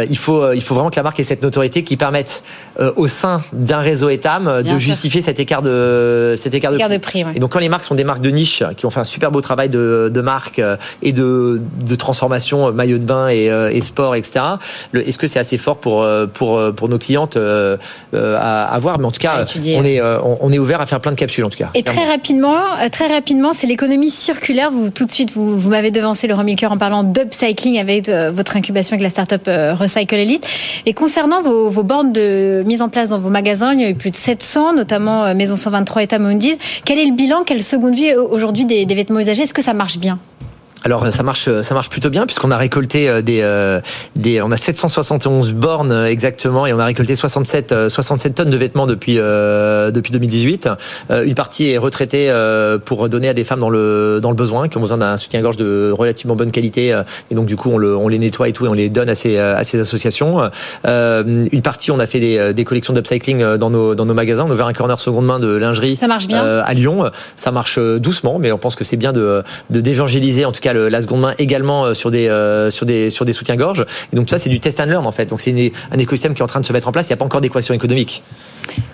il 0.09 0.19
faut 0.19 0.53
il 0.53 0.63
faut 0.63 0.75
vraiment 0.75 0.91
que 0.91 0.97
la 0.97 1.03
marque 1.03 1.21
ait 1.21 1.25
cette 1.25 1.43
notoriété 1.43 1.85
qui 1.85 1.97
permette 1.97 2.32
euh, 2.81 2.91
au 2.97 3.07
sein 3.07 3.43
d'un 3.53 3.81
réseau 3.81 4.09
Etam 4.09 4.49
euh, 4.49 4.63
de 4.63 4.79
justifier 4.79 5.21
cet 5.21 5.39
écart 5.39 5.61
de 5.61 6.35
cet 6.39 6.55
écart, 6.55 6.73
de, 6.73 6.97
prix. 6.97 7.23
Et 7.35 7.39
donc 7.39 7.53
quand 7.53 7.59
les 7.59 7.69
marques 7.69 7.85
sont 7.85 7.95
des 7.95 8.05
marques 8.05 8.23
de 8.23 8.31
niche 8.31 8.63
qui 8.79 8.87
ont 8.87 8.91
fait 8.91 9.01
un 9.01 9.05
super 9.05 9.31
beau 9.31 9.43
travail 9.43 9.69
de, 9.69 10.11
de 10.13 10.21
marque 10.23 10.59
euh, 10.59 10.79
et 11.03 11.13
de, 11.13 11.61
de 11.85 11.95
transformation 11.97 12.73
maillot 12.73 12.97
de 12.97 13.05
bain 13.05 13.29
et, 13.29 13.47
et 13.47 13.83
sport 13.83 14.15
etc. 14.15 14.41
Est-ce 14.95 15.19
que 15.19 15.27
c'est 15.27 15.39
assez 15.39 15.59
fort 15.59 15.77
pour 15.77 16.07
pour 16.33 16.61
pour 16.75 16.89
nos 16.89 16.99
clientes 16.99 17.37
à, 17.37 18.65
à, 18.65 18.79
voir? 18.79 18.99
Mais 18.99 19.07
en 19.07 19.11
tout 19.11 19.21
cas, 19.21 19.45
on 19.77 19.85
est 19.85 20.01
on, 20.01 20.51
est 20.53 20.59
ouvert 20.59 20.81
à 20.81 20.87
faire 20.87 21.01
plein 21.01 21.13
de 21.13 21.17
capsules 21.17 21.45
en 21.45 21.51
tout 21.51 21.59
cas. 21.59 21.71
Et 21.75 21.83
très 21.83 22.07
rapidement, 22.07 22.57
très 22.91 23.09
rapidement, 23.09 23.53
c'est 23.53 23.67
l'économie 23.67 24.11
circulaire. 24.11 24.71
Vous 24.71 24.89
tout 24.89 25.05
de 25.05 25.13
suite 25.13 25.33
vous, 25.35 25.59
vous 25.59 25.69
m'avez 25.69 25.91
devancé 25.91 26.27
le 26.27 26.43
Milker 26.43 26.73
en 26.73 26.79
parlant 26.79 27.05
d'upcycling 27.05 27.79
avec 27.79 28.09
votre 28.09 28.57
incubation 28.57 28.95
avec 28.95 29.03
la 29.03 29.11
startup 29.11 29.43
Recycle 29.47 30.15
Elite. 30.15 30.47
Et 30.87 30.95
concernant 30.95 31.43
vos, 31.43 31.69
vos 31.69 31.83
bornes 31.83 32.13
de 32.13 32.22
mise 32.65 32.83
en 32.83 32.89
place 32.89 33.09
dans 33.09 33.19
vos 33.19 33.31
magasins. 33.31 33.73
Il 33.75 33.81
y 33.81 33.85
a 33.85 33.91
eu 33.91 33.95
plus 33.95 34.11
de 34.11 34.17
700, 34.17 34.75
notamment 34.75 35.25
euh, 35.25 35.35
Maison 35.35 35.57
123 35.57 36.03
et 36.03 36.07
Tamondis. 36.07 36.59
Quel 36.85 36.99
est 36.99 37.07
le 37.07 37.15
bilan, 37.15 37.43
quelle 37.45 37.63
seconde 37.63 37.95
vie 37.95 38.11
euh, 38.11 38.23
aujourd'hui 38.23 38.65
des, 38.65 38.85
vêtements 38.87 39.21
usagés? 39.21 39.43
Est-ce 39.43 39.55
que 39.55 39.63
ça 39.63 39.75
marche 39.75 39.99
bien? 39.99 40.19
Alors 40.85 41.13
ça 41.13 41.23
marche, 41.23 41.49
ça 41.63 41.75
marche 41.75 41.89
plutôt 41.89 42.11
bien 42.11 42.27
puisqu'on 42.27 42.51
a 42.51 42.57
récolté 42.57 43.09
euh, 43.09 43.23
des, 43.23 43.41
euh, 43.43 43.81
des, 44.17 44.43
on 44.43 44.51
a 44.51 44.57
771 44.57 45.53
bornes 45.53 45.93
euh, 45.93 46.07
exactement 46.07 46.67
et 46.67 46.73
on 46.73 46.79
a 46.79 46.85
récolté 46.85 47.15
67, 47.15 47.89
67 47.89 48.35
tonnes 48.35 48.51
de 48.51 48.57
vêtements 48.57 48.87
depuis 48.87 49.15
depuis 49.15 50.13
2018. 50.13 50.69
Une 51.25 51.35
partie 51.35 51.71
est 51.71 51.79
retraitée 51.79 52.33
pour 52.85 53.09
donner 53.09 53.29
à 53.29 53.35
des 53.35 53.45
femmes 53.45 53.61
dans 53.61 53.71
le 53.71 54.21
dans 54.21 54.31
le 54.31 54.37
besoin 54.37 54.69
qui 54.69 54.79
ont 54.79 54.81
besoin 54.81 54.99
d'un 54.99 55.17
soutien-gorge 55.17 55.57
de 55.57 55.93
relativement 55.93 56.35
bonne 56.35 56.51
qualité 56.51 57.01
et 57.31 57.35
donc 57.35 57.47
du 57.47 57.57
coup 57.57 57.71
on, 57.71 57.79
le, 57.79 57.97
on 57.97 58.09
les 58.09 58.19
nettoie 58.19 58.49
et 58.49 58.53
tout 58.53 58.67
et 58.67 58.69
on 58.69 58.73
les 58.73 58.89
donne 58.89 59.09
à 59.09 59.15
ces 59.15 59.39
à 59.39 59.63
ces 59.65 59.81
associations. 59.81 60.51
Une 60.85 61.63
partie 61.63 61.91
on 61.91 61.99
a 61.99 62.07
fait 62.07 62.21
des, 62.21 62.55
des 62.55 62.65
collections 62.65 62.93
d'upcycling 62.93 63.57
dans 63.57 63.71
nos 63.71 63.95
dans 63.95 64.07
nos 64.07 64.15
magasins. 64.15 64.45
On 64.47 64.51
a 64.51 64.55
ouvert 64.55 64.67
un 64.67 64.73
corner 64.73 64.99
seconde 64.99 65.27
main 65.27 65.39
de 65.39 65.49
lingerie. 65.49 65.97
Ça 65.97 66.07
marche 66.07 66.27
bien 66.27 66.43
à 66.43 66.75
Lyon. 66.75 67.11
Ça 67.37 67.53
marche 67.53 67.79
doucement, 67.79 68.39
mais 68.39 68.53
on 68.53 68.59
pense 68.59 68.75
que 68.75 68.85
c'est 68.85 68.97
bien 68.97 69.13
de 69.13 69.43
d'évangéliser 69.71 70.45
en 70.45 70.53
tout 70.53 70.61
cas 70.61 70.72
la 70.73 71.03
seconde 71.03 71.21
main 71.21 71.35
également 71.39 71.85
euh, 71.85 71.95
sur 71.95 72.11
des 72.11 72.29
euh, 72.29 72.71
sur 72.71 72.87
des 72.87 73.11
sur 73.11 73.25
des 73.25 73.33
soutiens-gorge. 73.33 73.87
Et 74.13 74.17
donc 74.17 74.31
ça 74.31 74.39
c'est 74.39 74.51
du 74.51 74.61
test 74.61 74.81
and 74.81 74.87
learn 74.87 75.07
en 75.07 75.13
fait. 75.13 75.27
Donc 75.27 75.41
c'est 75.41 75.73
un 75.91 75.99
écosystème 75.99 76.35
qui 76.35 76.41
est 76.41 76.45
en 76.45 76.49
train 76.49 76.61
de 76.61 76.67
se 76.67 76.73
mettre 76.73 76.89
en 76.89 76.93
place. 76.93 77.07
Il 77.07 77.11
n'y 77.11 77.15
a 77.15 77.17
pas 77.17 77.25
encore 77.25 77.41
d'équation 77.41 77.75
économique. 77.75 78.23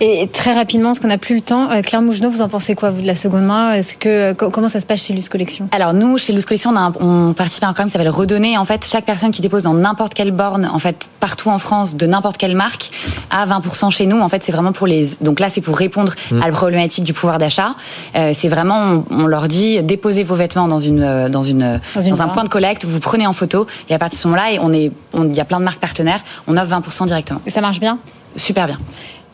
Et 0.01 0.29
très 0.31 0.53
rapidement, 0.53 0.89
parce 0.89 0.99
qu'on 0.99 1.07
n'a 1.07 1.17
plus 1.17 1.35
le 1.35 1.41
temps, 1.41 1.69
euh, 1.71 1.81
Claire 1.81 2.01
Mougenot, 2.01 2.29
vous 2.29 2.41
en 2.41 2.49
pensez 2.49 2.75
quoi, 2.75 2.89
vous, 2.89 3.01
de 3.01 3.07
la 3.07 3.15
seconde 3.15 3.43
main? 3.43 3.73
Est-ce 3.73 3.97
que 3.97 4.33
comment 4.33 4.69
ça 4.69 4.81
se 4.81 4.85
passe 4.85 5.03
chez 5.03 5.13
Luce 5.13 5.29
Collection? 5.29 5.67
Alors 5.71 5.93
nous, 5.93 6.17
chez 6.17 6.33
Luce 6.33 6.45
Collection, 6.45 6.73
on, 6.99 7.33
participe 7.33 7.63
à 7.63 7.67
un 7.67 7.71
programme 7.71 7.87
qui 7.87 7.93
s'appelle 7.93 8.09
Redonner. 8.09 8.57
En 8.57 8.65
fait, 8.65 8.85
chaque 8.85 9.05
personne 9.05 9.31
qui 9.31 9.41
dépose 9.41 9.63
dans 9.63 9.73
n'importe 9.73 10.13
quelle 10.13 10.31
borne, 10.31 10.69
en 10.71 10.79
fait, 10.79 11.09
partout 11.19 11.49
en 11.49 11.59
France, 11.59 11.95
de 11.95 12.05
n'importe 12.05 12.37
quelle 12.37 12.55
marque, 12.55 12.91
a 13.29 13.45
20% 13.45 13.91
chez 13.91 14.05
nous. 14.05 14.19
En 14.19 14.29
fait, 14.29 14.43
c'est 14.43 14.51
vraiment 14.51 14.71
pour 14.71 14.87
les. 14.87 15.09
Donc 15.21 15.39
là, 15.39 15.49
c'est 15.49 15.61
pour 15.61 15.77
répondre 15.77 16.13
mmh. 16.31 16.41
à 16.41 16.47
la 16.47 16.51
problématique 16.51 17.03
du 17.03 17.13
pouvoir 17.13 17.37
d'achat. 17.37 17.75
c'est 18.13 18.47
vraiment, 18.47 19.03
on, 19.09 19.27
leur 19.27 19.47
dit, 19.47 19.81
déposez 19.83 20.23
vos 20.23 20.35
vêtements 20.35 20.67
dans 20.67 20.79
une 20.79 21.29
dans 21.29 21.43
une 21.43 21.79
dans, 21.95 22.21
un 22.21 22.27
point 22.29 22.43
de 22.43 22.49
collecte, 22.49 22.85
vous 22.85 22.99
prenez 22.99 23.27
en 23.27 23.33
photo, 23.33 23.67
et 23.89 23.93
à 23.93 23.99
partir 23.99 24.17
de 24.17 24.21
ce 24.21 24.27
moment-là, 24.27 24.59
on 24.61 24.73
est, 24.73 24.91
il 25.15 25.35
y 25.35 25.39
a 25.39 25.45
plein 25.45 25.59
de 25.59 25.65
marques 25.65 25.79
partenaires, 25.79 26.19
on 26.47 26.57
offre 26.57 26.79
20% 26.79 27.07
directement. 27.07 27.41
Et 27.45 27.51
ça 27.51 27.61
marche 27.61 27.79
bien? 27.79 27.99
Super 28.35 28.67
bien. 28.67 28.77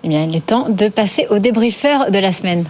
Eh 0.05 0.07
bien, 0.07 0.21
il 0.21 0.35
est 0.35 0.45
temps 0.45 0.69
de 0.69 0.87
passer 0.87 1.25
au 1.31 1.39
débriefeur 1.39 2.11
de 2.11 2.19
la 2.19 2.31
semaine. 2.31 2.65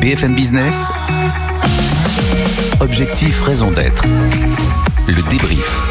BFM 0.00 0.36
Business. 0.36 0.86
Objectif, 2.80 3.42
raison 3.42 3.72
d'être. 3.72 4.04
Le 5.08 5.28
débrief. 5.28 5.82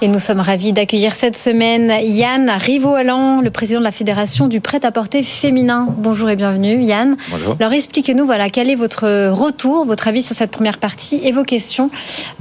Et 0.00 0.08
nous 0.08 0.18
sommes 0.18 0.40
ravis 0.40 0.72
d'accueillir 0.72 1.12
cette 1.12 1.36
semaine 1.36 1.92
Yann 2.02 2.48
Rivaud-Allan, 2.48 3.42
le 3.42 3.50
président 3.50 3.80
de 3.80 3.84
la 3.84 3.92
Fédération 3.92 4.48
du 4.48 4.62
prêt-à-porter 4.62 5.22
féminin. 5.22 5.88
Bonjour 5.98 6.30
et 6.30 6.36
bienvenue 6.36 6.82
Yann. 6.82 7.18
Bonjour. 7.30 7.56
Alors 7.60 7.74
expliquez-nous 7.74 8.24
voilà, 8.24 8.48
quel 8.48 8.70
est 8.70 8.74
votre 8.74 9.28
retour, 9.28 9.84
votre 9.84 10.08
avis 10.08 10.22
sur 10.22 10.34
cette 10.34 10.50
première 10.50 10.78
partie 10.78 11.20
et 11.22 11.32
vos 11.32 11.44
questions, 11.44 11.90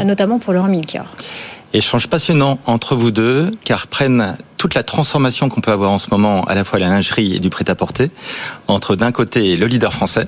notamment 0.01 0.39
pour 0.39 0.53
Laurent 0.53 0.69
Milchior. 0.69 1.07
Échange 1.73 2.07
passionnant 2.07 2.59
entre 2.67 2.95
vous 2.95 3.11
deux, 3.11 3.51
car 3.65 3.87
prennent 3.87 4.37
toute 4.63 4.75
la 4.75 4.83
transformation 4.83 5.49
qu'on 5.49 5.59
peut 5.59 5.73
avoir 5.73 5.91
en 5.91 5.97
ce 5.97 6.07
moment, 6.09 6.45
à 6.45 6.55
la 6.55 6.63
fois 6.63 6.79
la 6.79 6.87
lingerie 6.87 7.35
et 7.35 7.41
du 7.41 7.49
prêt-à-porter, 7.49 8.11
entre 8.69 8.95
d'un 8.95 9.11
côté 9.11 9.57
le 9.57 9.65
leader 9.65 9.91
français, 9.91 10.25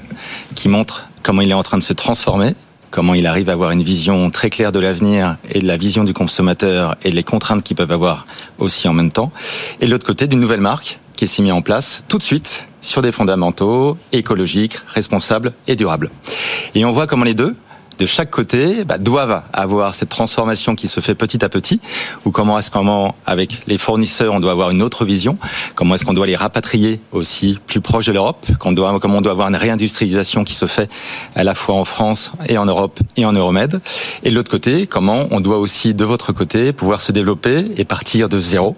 qui 0.55 0.67
montre 0.67 1.07
comment 1.23 1.41
il 1.41 1.49
est 1.51 1.53
en 1.53 1.63
train 1.63 1.77
de 1.77 1.83
se 1.83 1.93
transformer, 1.93 2.53
comment 2.91 3.13
il 3.13 3.27
arrive 3.27 3.47
à 3.47 3.53
avoir 3.53 3.71
une 3.71 3.81
vision 3.81 4.29
très 4.31 4.49
claire 4.49 4.73
de 4.73 4.79
l'avenir 4.79 5.37
et 5.49 5.59
de 5.59 5.65
la 5.65 5.77
vision 5.77 6.03
du 6.03 6.13
consommateur 6.13 6.97
et 7.01 7.11
les 7.11 7.23
contraintes 7.23 7.63
qu'il 7.63 7.77
peuvent 7.77 7.93
avoir 7.93 8.25
aussi 8.57 8.89
en 8.89 8.93
même 8.93 9.09
temps. 9.09 9.31
Et 9.79 9.85
de 9.85 9.91
l'autre 9.91 10.05
côté, 10.05 10.27
d'une 10.27 10.41
nouvelle 10.41 10.59
marque 10.59 10.99
qui 11.15 11.29
s'est 11.29 11.41
mise 11.41 11.53
en 11.53 11.61
place 11.61 12.03
tout 12.09 12.17
de 12.17 12.23
suite 12.23 12.65
sur 12.81 13.01
des 13.01 13.13
fondamentaux 13.13 13.97
écologiques, 14.11 14.79
responsables 14.85 15.53
et 15.69 15.77
durables. 15.77 16.11
Et 16.75 16.83
on 16.83 16.91
voit 16.91 17.07
comment 17.07 17.23
les 17.23 17.35
deux, 17.35 17.55
de 17.99 18.05
chaque 18.05 18.29
côté 18.29 18.83
bah, 18.83 18.97
doivent 18.97 19.43
avoir 19.53 19.95
cette 19.95 20.09
transformation 20.09 20.75
qui 20.75 20.87
se 20.87 20.99
fait 20.99 21.15
petit 21.15 21.43
à 21.43 21.49
petit, 21.49 21.81
ou 22.25 22.31
comment 22.31 22.59
est-ce 22.59 22.71
comment 22.71 23.15
avec 23.25 23.63
les 23.67 23.77
fournisseurs 23.77 24.33
on 24.33 24.39
doit 24.39 24.51
avoir 24.51 24.69
une 24.69 24.81
autre 24.81 25.05
vision, 25.05 25.37
comment 25.75 25.95
est-ce 25.95 26.05
qu'on 26.05 26.13
doit 26.13 26.25
les 26.25 26.35
rapatrier 26.35 26.99
aussi 27.11 27.59
plus 27.65 27.81
proche 27.81 28.05
de 28.05 28.11
l'Europe, 28.11 28.45
comment 28.59 29.17
on 29.17 29.21
doit 29.21 29.31
avoir 29.31 29.47
une 29.47 29.55
réindustrialisation 29.55 30.43
qui 30.43 30.53
se 30.53 30.65
fait 30.65 30.89
à 31.35 31.43
la 31.43 31.55
fois 31.55 31.75
en 31.75 31.85
France 31.85 32.31
et 32.47 32.57
en 32.57 32.65
Europe 32.65 32.99
et 33.17 33.25
en 33.25 33.33
Euromed, 33.33 33.81
et 34.23 34.29
de 34.29 34.35
l'autre 34.35 34.51
côté 34.51 34.87
comment 34.87 35.27
on 35.31 35.39
doit 35.39 35.57
aussi 35.57 35.93
de 35.93 36.05
votre 36.05 36.33
côté 36.33 36.73
pouvoir 36.73 37.01
se 37.01 37.11
développer 37.11 37.65
et 37.77 37.85
partir 37.85 38.29
de 38.29 38.39
zéro 38.39 38.75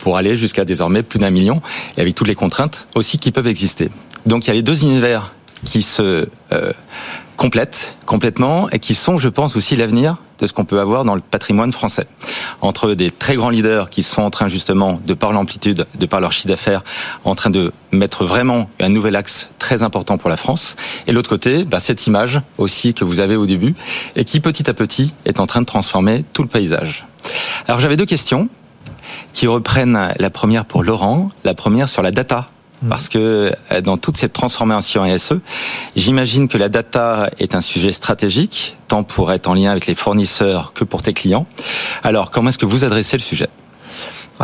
pour 0.00 0.16
aller 0.16 0.36
jusqu'à 0.36 0.64
désormais 0.64 1.02
plus 1.02 1.18
d'un 1.18 1.30
million, 1.30 1.62
et 1.96 2.00
avec 2.00 2.14
toutes 2.14 2.28
les 2.28 2.34
contraintes 2.34 2.86
aussi 2.94 3.18
qui 3.18 3.32
peuvent 3.32 3.46
exister. 3.46 3.90
Donc 4.26 4.44
il 4.44 4.48
y 4.48 4.50
a 4.50 4.54
les 4.54 4.62
deux 4.62 4.84
univers 4.84 5.32
qui 5.64 5.82
se 5.82 6.28
euh, 6.52 6.72
complètes, 7.36 7.94
complètement, 8.06 8.68
et 8.70 8.78
qui 8.78 8.94
sont, 8.94 9.18
je 9.18 9.28
pense, 9.28 9.56
aussi 9.56 9.76
l'avenir 9.76 10.16
de 10.38 10.46
ce 10.46 10.52
qu'on 10.52 10.64
peut 10.64 10.80
avoir 10.80 11.04
dans 11.04 11.14
le 11.14 11.20
patrimoine 11.20 11.72
français. 11.72 12.06
Entre 12.60 12.94
des 12.94 13.10
très 13.10 13.36
grands 13.36 13.50
leaders 13.50 13.90
qui 13.90 14.02
sont 14.02 14.22
en 14.22 14.30
train 14.30 14.48
justement, 14.48 15.00
de 15.06 15.14
par 15.14 15.32
l'amplitude, 15.32 15.86
de 15.94 16.06
par 16.06 16.20
leur 16.20 16.32
chiffre 16.32 16.48
d'affaires, 16.48 16.84
en 17.24 17.34
train 17.34 17.50
de 17.50 17.72
mettre 17.92 18.24
vraiment 18.24 18.68
un 18.80 18.88
nouvel 18.88 19.16
axe 19.16 19.50
très 19.58 19.82
important 19.82 20.18
pour 20.18 20.28
la 20.28 20.36
France. 20.36 20.76
Et 21.06 21.12
l'autre 21.12 21.30
côté, 21.30 21.64
bah, 21.64 21.80
cette 21.80 22.06
image 22.06 22.40
aussi 22.58 22.94
que 22.94 23.04
vous 23.04 23.20
avez 23.20 23.36
au 23.36 23.46
début, 23.46 23.74
et 24.14 24.24
qui 24.24 24.40
petit 24.40 24.68
à 24.68 24.74
petit 24.74 25.14
est 25.24 25.40
en 25.40 25.46
train 25.46 25.60
de 25.60 25.66
transformer 25.66 26.24
tout 26.32 26.42
le 26.42 26.48
paysage. 26.48 27.06
Alors 27.66 27.80
j'avais 27.80 27.96
deux 27.96 28.06
questions 28.06 28.48
qui 29.32 29.46
reprennent 29.46 30.12
la 30.18 30.30
première 30.30 30.64
pour 30.64 30.82
Laurent, 30.82 31.28
la 31.44 31.54
première 31.54 31.88
sur 31.88 32.02
la 32.02 32.10
data. 32.10 32.48
Parce 32.88 33.08
que 33.08 33.52
euh, 33.72 33.80
dans 33.80 33.96
toute 33.96 34.16
cette 34.16 34.32
transformation 34.32 35.02
RSE, 35.02 35.34
j'imagine 35.96 36.48
que 36.48 36.58
la 36.58 36.68
data 36.68 37.30
est 37.38 37.54
un 37.54 37.60
sujet 37.60 37.92
stratégique, 37.92 38.76
tant 38.88 39.02
pour 39.02 39.32
être 39.32 39.48
en 39.48 39.54
lien 39.54 39.70
avec 39.70 39.86
les 39.86 39.94
fournisseurs 39.94 40.72
que 40.74 40.84
pour 40.84 41.02
tes 41.02 41.12
clients. 41.12 41.46
Alors, 42.02 42.30
comment 42.30 42.50
est-ce 42.50 42.58
que 42.58 42.66
vous 42.66 42.84
adressez 42.84 43.16
le 43.16 43.22
sujet? 43.22 43.48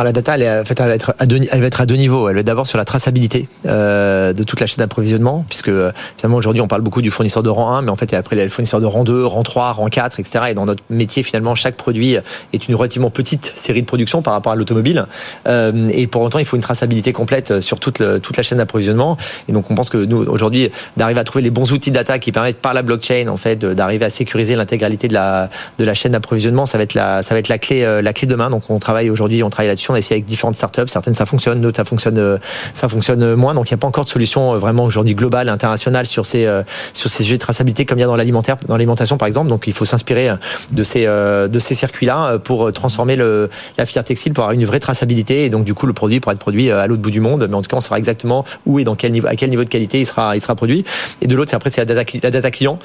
La 0.01 0.11
data, 0.11 0.35
elle, 0.37 0.61
en 0.61 0.65
fait, 0.65 0.79
elle, 0.79 0.87
va 0.87 0.95
être 0.95 1.13
à 1.19 1.25
deux, 1.25 1.39
elle 1.51 1.59
va 1.59 1.67
être 1.67 1.81
à 1.81 1.85
deux 1.85 1.95
niveaux. 1.95 2.29
Elle 2.29 2.35
va 2.35 2.39
être 2.39 2.47
d'abord 2.47 2.65
sur 2.65 2.77
la 2.77 2.85
traçabilité 2.85 3.47
euh, 3.65 4.33
de 4.33 4.43
toute 4.43 4.59
la 4.59 4.65
chaîne 4.65 4.79
d'approvisionnement, 4.79 5.45
puisque 5.47 5.71
finalement 6.17 6.37
aujourd'hui 6.37 6.61
on 6.61 6.67
parle 6.67 6.81
beaucoup 6.81 7.01
du 7.01 7.11
fournisseur 7.11 7.43
de 7.43 7.49
rang 7.49 7.75
1, 7.75 7.83
mais 7.83 7.91
en 7.91 7.95
fait 7.95 8.13
après 8.13 8.35
il 8.35 8.39
y 8.39 8.41
a 8.41 8.45
le 8.45 8.49
fournisseur 8.49 8.81
de 8.81 8.85
rang 8.85 9.03
2, 9.03 9.25
rang 9.25 9.43
3, 9.43 9.73
rang 9.73 9.87
4, 9.87 10.19
etc. 10.19 10.45
Et 10.49 10.53
dans 10.53 10.65
notre 10.65 10.83
métier 10.89 11.21
finalement 11.21 11.55
chaque 11.55 11.75
produit 11.75 12.17
est 12.53 12.67
une 12.67 12.75
relativement 12.75 13.09
petite 13.09 13.53
série 13.55 13.81
de 13.81 13.87
production 13.87 14.21
par 14.21 14.33
rapport 14.33 14.51
à 14.51 14.55
l'automobile. 14.55 15.05
Euh, 15.47 15.89
et 15.91 16.07
pour 16.07 16.21
autant 16.21 16.39
il 16.39 16.45
faut 16.45 16.55
une 16.55 16.63
traçabilité 16.63 17.13
complète 17.13 17.61
sur 17.61 17.79
toute, 17.79 17.99
le, 17.99 18.19
toute 18.19 18.37
la 18.37 18.43
chaîne 18.43 18.57
d'approvisionnement. 18.57 19.17
Et 19.47 19.51
donc 19.51 19.69
on 19.69 19.75
pense 19.75 19.89
que 19.89 19.97
nous 19.97 20.17
aujourd'hui 20.17 20.71
d'arriver 20.97 21.19
à 21.19 21.23
trouver 21.23 21.43
les 21.43 21.51
bons 21.51 21.71
outils 21.71 21.91
data 21.91 22.19
qui 22.19 22.31
permettent 22.31 22.61
par 22.61 22.73
la 22.73 22.81
blockchain 22.81 23.27
en 23.27 23.37
fait 23.37 23.63
d'arriver 23.65 24.05
à 24.05 24.09
sécuriser 24.09 24.55
l'intégralité 24.55 25.07
de 25.07 25.13
la, 25.13 25.49
de 25.77 25.83
la 25.83 25.93
chaîne 25.93 26.13
d'approvisionnement, 26.13 26.65
ça 26.65 26.77
va 26.77 26.83
être 26.83 26.93
la, 26.93 27.21
ça 27.21 27.33
va 27.33 27.39
être 27.39 27.49
la 27.49 27.57
clé, 27.57 27.83
euh, 27.83 28.01
la 28.01 28.13
clé 28.13 28.27
demain. 28.27 28.49
Donc 28.49 28.69
on 28.69 28.79
travaille 28.79 29.09
aujourd'hui, 29.09 29.43
on 29.43 29.49
travaille 29.49 29.69
là-dessus 29.69 29.82
on 29.89 29.95
essaie 29.95 30.15
avec 30.15 30.25
différentes 30.25 30.55
startups. 30.55 30.87
Certaines 30.87 31.13
ça 31.13 31.25
fonctionne, 31.25 31.61
d'autres 31.61 31.77
ça 31.77 31.85
fonctionne, 31.85 32.17
euh, 32.17 32.37
ça 32.73 32.89
fonctionne 32.89 33.35
moins. 33.35 33.53
Donc 33.53 33.69
il 33.69 33.73
n'y 33.73 33.77
a 33.77 33.79
pas 33.79 33.87
encore 33.87 34.05
de 34.05 34.09
solution 34.09 34.53
euh, 34.53 34.57
vraiment 34.57 34.83
aujourd'hui 34.83 35.15
globale, 35.15 35.49
internationale 35.49 36.05
sur 36.05 36.25
ces 36.25 36.45
euh, 36.45 36.63
sur 36.93 37.09
ces 37.09 37.23
sujets 37.23 37.37
de 37.37 37.41
traçabilité 37.41 37.85
comme 37.85 37.97
il 37.97 38.01
y 38.01 38.03
a 38.03 38.07
dans 38.07 38.15
l'alimentaire, 38.15 38.57
dans 38.67 38.75
l'alimentation 38.75 39.17
par 39.17 39.27
exemple. 39.27 39.49
Donc 39.49 39.67
il 39.67 39.73
faut 39.73 39.85
s'inspirer 39.85 40.29
de 40.71 40.83
ces 40.83 41.05
de 41.05 41.59
ces 41.59 41.73
circuits-là 41.73 42.39
pour 42.39 42.71
transformer 42.71 43.15
la 43.15 43.85
filière 43.85 44.03
textile 44.03 44.33
pour 44.33 44.43
avoir 44.43 44.53
une 44.53 44.65
vraie 44.65 44.79
traçabilité 44.79 45.45
et 45.45 45.49
donc 45.49 45.63
du 45.63 45.73
coup 45.73 45.85
le 45.85 45.93
produit 45.93 46.19
pourra 46.19 46.33
être 46.33 46.39
produit 46.39 46.71
à 46.71 46.87
l'autre 46.87 47.01
bout 47.01 47.11
du 47.11 47.19
monde. 47.19 47.47
Mais 47.49 47.55
en 47.55 47.61
tout 47.61 47.69
cas 47.69 47.77
on 47.77 47.81
saura 47.81 47.97
exactement 47.97 48.45
où 48.65 48.79
et 48.79 48.83
dans 48.83 48.95
quel 48.95 49.11
niveau, 49.11 49.27
à 49.27 49.35
quel 49.35 49.49
niveau 49.49 49.63
de 49.63 49.69
qualité 49.69 49.99
il 49.99 50.05
sera 50.05 50.35
il 50.35 50.41
sera 50.41 50.55
produit. 50.55 50.85
Et 51.21 51.27
de 51.27 51.35
l'autre 51.35 51.49
c'est 51.49 51.55
après 51.55 51.69
c'est 51.69 51.85
la 51.85 52.31
data 52.31 52.51
client 52.51 52.79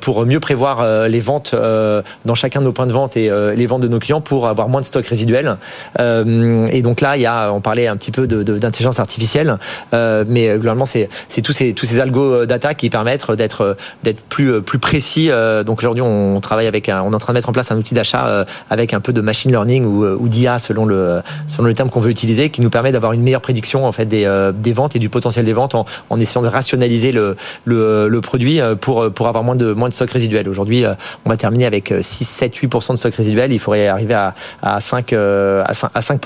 pour 0.00 0.26
mieux 0.26 0.40
prévoir 0.40 1.08
les 1.08 1.20
ventes 1.20 1.54
dans 1.54 2.34
chacun 2.34 2.60
de 2.60 2.66
nos 2.66 2.72
points 2.72 2.86
de 2.86 2.92
vente 2.92 3.16
et 3.16 3.30
les 3.56 3.66
ventes 3.66 3.82
de 3.82 3.88
nos 3.88 3.98
clients 3.98 4.20
pour 4.20 4.48
avoir 4.48 4.68
moins 4.68 4.80
de 4.80 4.86
stock 4.86 5.06
résiduel. 5.06 5.56
Et 6.72 6.80
et 6.80 6.82
donc 6.82 7.02
là, 7.02 7.18
il 7.18 7.20
y 7.20 7.26
a, 7.26 7.52
on 7.52 7.60
parlait 7.60 7.88
un 7.88 7.96
petit 7.98 8.10
peu 8.10 8.26
d'intelligence 8.26 8.96
de, 8.96 9.00
artificielle, 9.02 9.58
euh, 9.92 10.24
mais 10.26 10.48
euh, 10.48 10.56
globalement, 10.56 10.86
c'est 10.86 11.10
tous 11.42 11.52
ces 11.52 11.74
tous 11.74 11.84
ces 11.84 12.00
euh, 12.00 12.46
data 12.46 12.72
qui 12.72 12.88
permettent 12.88 13.30
d'être 13.32 13.76
plus 14.30 14.62
plus 14.62 14.78
précis. 14.78 15.28
donc 15.66 15.80
aujourd'hui, 15.80 16.00
on 16.00 16.40
travaille 16.40 16.66
avec, 16.66 16.88
un, 16.88 17.02
on 17.02 17.12
est 17.12 17.14
en 17.14 17.18
train 17.18 17.34
de 17.34 17.38
mettre 17.38 17.50
en 17.50 17.52
place 17.52 17.70
un 17.70 17.76
outil 17.76 17.92
d'achat 17.92 18.46
avec 18.70 18.94
un 18.94 19.00
peu 19.00 19.12
de 19.12 19.20
machine 19.20 19.50
learning 19.50 19.84
ou, 19.84 20.06
ou 20.06 20.28
d'IA 20.28 20.58
selon 20.58 20.86
le 20.86 21.20
selon 21.48 21.68
le 21.68 21.74
terme 21.74 21.90
qu'on 21.90 22.00
veut 22.00 22.10
utiliser, 22.10 22.48
qui 22.48 22.62
nous 22.62 22.70
permet 22.70 22.92
d'avoir 22.92 23.12
une 23.12 23.22
meilleure 23.22 23.42
prédiction 23.42 23.84
en 23.84 23.92
fait 23.92 24.06
des, 24.06 24.50
des 24.54 24.72
ventes 24.72 24.96
et 24.96 24.98
du 24.98 25.10
potentiel 25.10 25.44
des 25.44 25.52
ventes 25.52 25.74
en, 25.74 25.84
en 26.08 26.18
essayant 26.18 26.42
de 26.42 26.48
rationaliser 26.48 27.12
le, 27.12 27.36
le, 27.66 28.08
le, 28.08 28.20
produit 28.22 28.60
pour 28.80 29.12
pour 29.12 29.28
avoir 29.28 29.44
moins 29.44 29.56
de 29.56 29.74
moins 29.74 29.90
de 29.90 29.94
stock 29.94 30.10
résiduel. 30.10 30.48
Aujourd'hui, 30.48 30.86
on 31.26 31.28
va 31.28 31.36
terminer 31.36 31.66
avec 31.66 31.92
6, 32.00 32.24
7, 32.24 32.56
8% 32.56 32.92
de 32.92 32.96
stock 32.96 33.14
résiduel. 33.14 33.52
Il 33.52 33.58
faudrait 33.58 33.88
arriver 33.88 34.14
à, 34.14 34.34
à 34.62 34.80
5 34.80 35.12
à 35.12 35.74
5, 35.74 35.90
à 35.94 36.00
5 36.00 36.20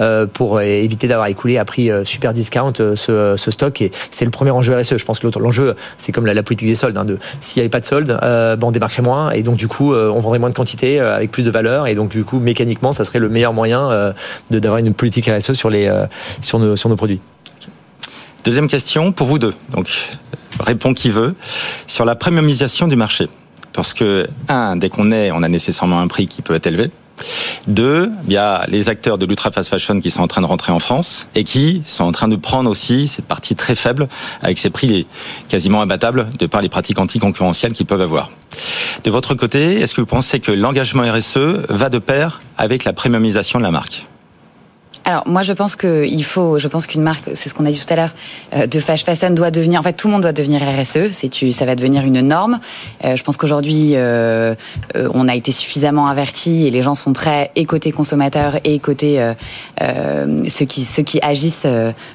euh, 0.00 0.26
pour 0.26 0.60
éviter 0.60 1.08
d'avoir 1.08 1.28
écoulé 1.28 1.58
à 1.58 1.64
prix 1.64 1.90
euh, 1.90 2.04
super 2.04 2.32
discount 2.32 2.72
euh, 2.80 2.96
ce, 3.36 3.50
stock. 3.50 3.80
Et 3.80 3.92
c'est 4.10 4.24
le 4.24 4.30
premier 4.30 4.50
enjeu 4.50 4.78
RSE. 4.78 4.96
Je 4.96 5.04
pense 5.04 5.18
que 5.18 5.26
l'enjeu, 5.38 5.74
c'est 5.96 6.12
comme 6.12 6.26
la, 6.26 6.42
politique 6.42 6.68
des 6.68 6.74
soldes. 6.74 6.96
Hein, 6.96 7.04
de 7.04 7.18
s'il 7.40 7.60
n'y 7.60 7.62
avait 7.62 7.70
pas 7.70 7.80
de 7.80 7.84
soldes, 7.84 8.18
ben 8.20 8.58
on 8.62 8.70
démarquerait 8.70 9.02
moins 9.02 9.30
et 9.30 9.42
donc 9.42 9.56
du 9.56 9.68
coup, 9.68 9.94
on 9.94 10.20
vendrait 10.20 10.38
moins 10.38 10.50
de 10.50 10.54
quantité 10.54 11.00
avec 11.00 11.30
plus 11.30 11.42
de 11.42 11.50
valeur. 11.50 11.86
Et 11.86 11.94
donc 11.94 12.10
du 12.10 12.24
coup, 12.24 12.38
mécaniquement, 12.38 12.92
ça 12.92 13.04
serait 13.04 13.18
le 13.18 13.28
meilleur 13.28 13.52
moyen 13.52 14.14
d'avoir 14.50 14.78
une 14.78 14.94
politique 14.94 15.26
RSE 15.28 15.52
sur 15.52 15.70
nos 15.70 16.76
sur 16.76 16.88
nos 16.88 16.96
produits. 16.96 17.20
Deuxième 18.44 18.68
question 18.68 19.12
pour 19.12 19.26
vous 19.26 19.38
deux. 19.38 19.54
Donc 19.70 19.90
répond 20.60 20.94
qui 20.94 21.10
veut. 21.10 21.34
Sur 21.86 22.04
la 22.04 22.14
premiumisation 22.14 22.88
du 22.88 22.96
marché. 22.96 23.28
Parce 23.72 23.94
que, 23.94 24.26
un, 24.48 24.76
dès 24.76 24.88
qu'on 24.88 25.12
est, 25.12 25.30
on 25.30 25.42
a 25.42 25.48
nécessairement 25.48 26.00
un 26.00 26.08
prix 26.08 26.26
qui 26.26 26.42
peut 26.42 26.54
être 26.54 26.66
élevé. 26.66 26.90
Deux, 27.66 28.10
il 28.26 28.32
y 28.32 28.36
a 28.36 28.64
les 28.68 28.88
acteurs 28.88 29.18
de 29.18 29.26
l'ultra 29.26 29.50
fast 29.50 29.70
fashion 29.70 30.00
qui 30.00 30.10
sont 30.10 30.22
en 30.22 30.28
train 30.28 30.40
de 30.40 30.46
rentrer 30.46 30.72
en 30.72 30.78
France 30.78 31.26
et 31.34 31.44
qui 31.44 31.82
sont 31.84 32.04
en 32.04 32.12
train 32.12 32.28
de 32.28 32.36
prendre 32.36 32.70
aussi 32.70 33.08
cette 33.08 33.26
partie 33.26 33.54
très 33.54 33.74
faible 33.74 34.08
avec 34.42 34.58
ces 34.58 34.70
prix 34.70 35.06
quasiment 35.48 35.82
imbattables 35.82 36.28
de 36.38 36.46
par 36.46 36.62
les 36.62 36.68
pratiques 36.68 36.98
anticoncurrentielles 36.98 37.72
qu'ils 37.72 37.86
peuvent 37.86 38.00
avoir. 38.00 38.30
De 39.04 39.10
votre 39.10 39.34
côté, 39.34 39.80
est-ce 39.80 39.94
que 39.94 40.00
vous 40.00 40.06
pensez 40.06 40.40
que 40.40 40.52
l'engagement 40.52 41.02
RSE 41.02 41.38
va 41.68 41.90
de 41.90 41.98
pair 41.98 42.40
avec 42.56 42.84
la 42.84 42.92
premiumisation 42.92 43.58
de 43.58 43.64
la 43.64 43.70
marque? 43.70 44.06
Alors 45.08 45.22
moi 45.26 45.40
je 45.40 45.54
pense 45.54 45.74
que 45.74 46.04
il 46.04 46.22
faut, 46.22 46.58
je 46.58 46.68
pense 46.68 46.86
qu'une 46.86 47.00
marque, 47.00 47.30
c'est 47.32 47.48
ce 47.48 47.54
qu'on 47.54 47.64
a 47.64 47.70
dit 47.70 47.82
tout 47.82 47.90
à 47.90 47.96
l'heure, 47.96 48.10
euh, 48.54 48.66
de 48.66 48.78
fast 48.78 49.06
fashion 49.06 49.30
doit 49.30 49.50
devenir, 49.50 49.80
en 49.80 49.82
fait 49.82 49.94
tout 49.94 50.06
le 50.06 50.12
monde 50.12 50.20
doit 50.20 50.34
devenir 50.34 50.60
RSE, 50.60 51.12
c'est 51.12 51.30
tu, 51.30 51.50
ça 51.52 51.64
va 51.64 51.76
devenir 51.76 52.04
une 52.04 52.20
norme. 52.20 52.60
Euh, 53.06 53.16
je 53.16 53.24
pense 53.24 53.38
qu'aujourd'hui 53.38 53.92
euh, 53.94 54.54
on 55.14 55.26
a 55.26 55.34
été 55.34 55.50
suffisamment 55.50 56.08
avertis 56.08 56.66
et 56.66 56.70
les 56.70 56.82
gens 56.82 56.94
sont 56.94 57.14
prêts 57.14 57.50
et 57.56 57.64
côté 57.64 57.90
consommateurs 57.90 58.58
et 58.64 58.78
côté 58.80 59.32
ceux 59.80 60.64
qui 60.66 60.84
ceux 60.84 61.02
qui 61.02 61.20
agissent 61.22 61.66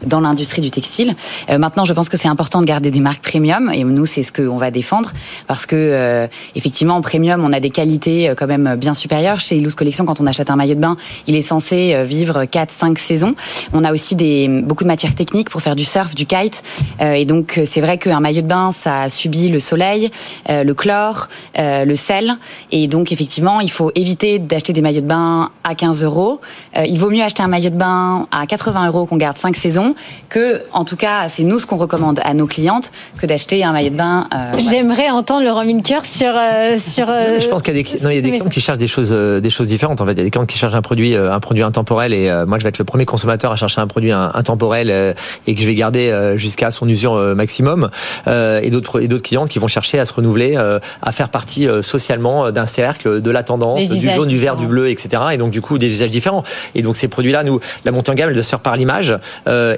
dans 0.06 0.19
l'industrie 0.19 0.62
du 0.62 0.69
textile. 0.69 1.15
maintenant 1.58 1.86
je 1.86 1.93
pense 1.93 2.10
que 2.10 2.17
c'est 2.17 2.27
important 2.27 2.62
de 2.62 2.65
garder 2.65 2.91
des 2.91 2.99
marques 2.99 3.23
premium 3.23 3.71
et 3.73 3.84
nous 3.84 4.06
c'est 4.06 4.21
ce 4.21 4.32
qu'on 4.32 4.58
va 4.58 4.69
défendre 4.69 5.13
parce 5.47 5.65
que 5.65 6.27
effectivement 6.53 6.95
en 6.95 7.01
premium 7.01 7.43
on 7.43 7.53
a 7.53 7.60
des 7.60 7.71
qualités 7.71 8.34
quand 8.38 8.47
même 8.47 8.75
bien 8.75 8.93
supérieures. 8.93 9.39
Chez 9.39 9.58
Illouz 9.58 9.73
Collection 9.73 10.06
quand 10.06 10.21
on 10.21 10.27
achète 10.27 10.51
un 10.51 10.56
maillot 10.56 10.75
de 10.75 10.82
bain 10.82 10.97
il 11.25 11.36
est 11.36 11.41
censé 11.41 12.03
vivre 12.03 12.45
4 12.45 12.71
cinq 12.84 13.00
saisons. 13.00 13.36
On 13.72 13.84
a 13.86 13.93
aussi 13.93 14.15
des, 14.15 14.50
beaucoup 14.50 14.84
de 14.84 14.89
matières 14.89 15.15
techniques 15.15 15.50
pour 15.50 15.62
faire 15.62 15.76
du 15.76 15.86
surf, 15.86 16.15
du 16.15 16.26
kite. 16.26 16.63
Euh, 17.02 17.13
et 17.13 17.24
donc, 17.24 17.62
c'est 17.65 17.80
vrai 17.80 17.98
qu'un 17.98 18.19
maillot 18.19 18.41
de 18.41 18.48
bain, 18.48 18.72
ça 18.74 19.08
subit 19.08 19.48
le 19.48 19.60
soleil, 19.60 20.12
euh, 20.50 20.65
le 20.65 20.74
chlore, 20.74 21.28
euh, 21.58 21.86
le 21.86 21.96
sel. 21.96 22.34
Et 22.72 22.88
donc, 22.88 23.13
effectivement, 23.13 23.62
il 23.62 23.72
faut 23.72 23.91
éviter 23.96 24.38
d'acheter 24.38 24.74
des 24.74 24.82
maillots 24.82 25.02
de 25.02 25.08
bain 25.08 25.50
à 25.63 25.76
15 25.76 26.04
euros. 26.04 26.41
il 26.86 27.00
vaut 27.00 27.10
mieux 27.10 27.24
acheter 27.24 27.41
un 27.41 27.48
maillot 27.48 27.69
de 27.69 27.76
bain 27.76 28.28
à 28.32 28.46
80 28.46 28.88
euros 28.88 29.06
qu'on 29.06 29.15
garde 29.15 29.38
5 29.38 29.56
saisons 29.56 29.96
que, 30.28 30.62
en 30.74 30.84
tout 30.84 30.98
cas, 30.98 31.30
c'est 31.30 31.43
nous 31.43 31.60
ce 31.60 31.65
qu'on 31.65 31.78
recommande 31.78 32.19
à 32.24 32.34
nos 32.34 32.48
clientes 32.48 32.91
que 33.17 33.26
d'acheter 33.26 33.63
un 33.63 33.72
maillot 33.72 33.91
de 33.91 33.96
bain. 33.96 34.28
J'aimerais 34.58 35.10
entendre 35.10 35.46
le 35.46 35.52
Romin 35.52 35.82
Cœur 35.82 36.06
sur 36.06 36.34
sur. 36.80 37.08
je 37.08 37.48
pense 37.48 37.62
qu'il 37.62 37.78
y 37.78 37.80
a 37.80 37.84
des, 37.84 38.04
non, 38.04 38.10
il 38.10 38.15
y 38.15 38.17
a 38.17 38.22
des 38.22 38.32
clients 38.32 38.46
qui 38.46 38.60
cherchent 38.60 38.78
des 38.78 38.88
choses 38.88 39.12
des 39.12 39.50
choses 39.50 39.67
différentes. 39.67 40.02
En 40.02 40.06
fait, 40.06 40.13
il 40.13 40.17
y 40.17 40.22
a 40.22 40.26
des 40.26 40.32
clients 40.32 40.46
qui 40.46 40.58
cherchent 40.58 40.76
un 40.76 40.82
produit 40.82 41.15
un 41.15 41.39
produit 41.39 41.63
intemporel 41.63 42.13
et 42.13 42.30
moi 42.46 42.58
je 42.60 42.63
vais 42.63 42.72
être 42.73 42.79
le 42.79 42.86
premier 42.86 43.05
consommateur 43.05 43.51
à 43.51 43.55
chercher 43.55 43.81
un 43.81 43.88
produit 43.88 44.12
intemporel 44.12 44.89
euh, 44.89 45.13
et 45.47 45.55
que 45.55 45.62
je 45.62 45.67
vais 45.67 45.75
garder 45.75 46.09
euh, 46.09 46.38
jusqu'à 46.38 46.71
son 46.71 46.89
usure 46.89 47.15
euh, 47.15 47.36
maximum, 47.36 47.89
et 48.27 48.69
d'autres 48.69 49.01
et 49.01 49.07
d'autres 49.07 49.23
clientes 49.23 49.49
qui 49.49 49.59
vont 49.59 49.67
chercher 49.67 49.99
à 49.99 50.05
se 50.05 50.13
renouveler, 50.13 50.55
à 50.55 51.12
faire 51.12 51.29
partie 51.29 51.67
socialement 51.81 52.51
d'un 52.51 52.65
cercle, 52.65 53.21
de 53.21 53.31
la 53.31 53.43
tendance, 53.43 53.89
du 53.89 54.09
jaune, 54.09 54.27
du 54.27 54.39
vert, 54.39 54.55
du 54.55 54.65
bleu, 54.65 54.89
etc. 54.89 55.21
Et 55.33 55.38
donc 55.38 55.51
du 55.51 55.62
coup 55.62 55.77
des 55.77 55.88
usages 55.88 56.09
différents. 56.09 56.43
Et 56.75 56.81
donc 56.81 56.95
ces 56.95 57.07
produits-là, 57.07 57.43
nous, 57.43 57.59
la 57.86 57.91
montée 57.91 58.12
en 58.12 58.13
gamme, 58.13 58.29
elle 58.29 58.36
doit 58.36 58.43
se 58.43 58.49
faire 58.49 58.59
par 58.59 58.75
l'image 58.75 59.15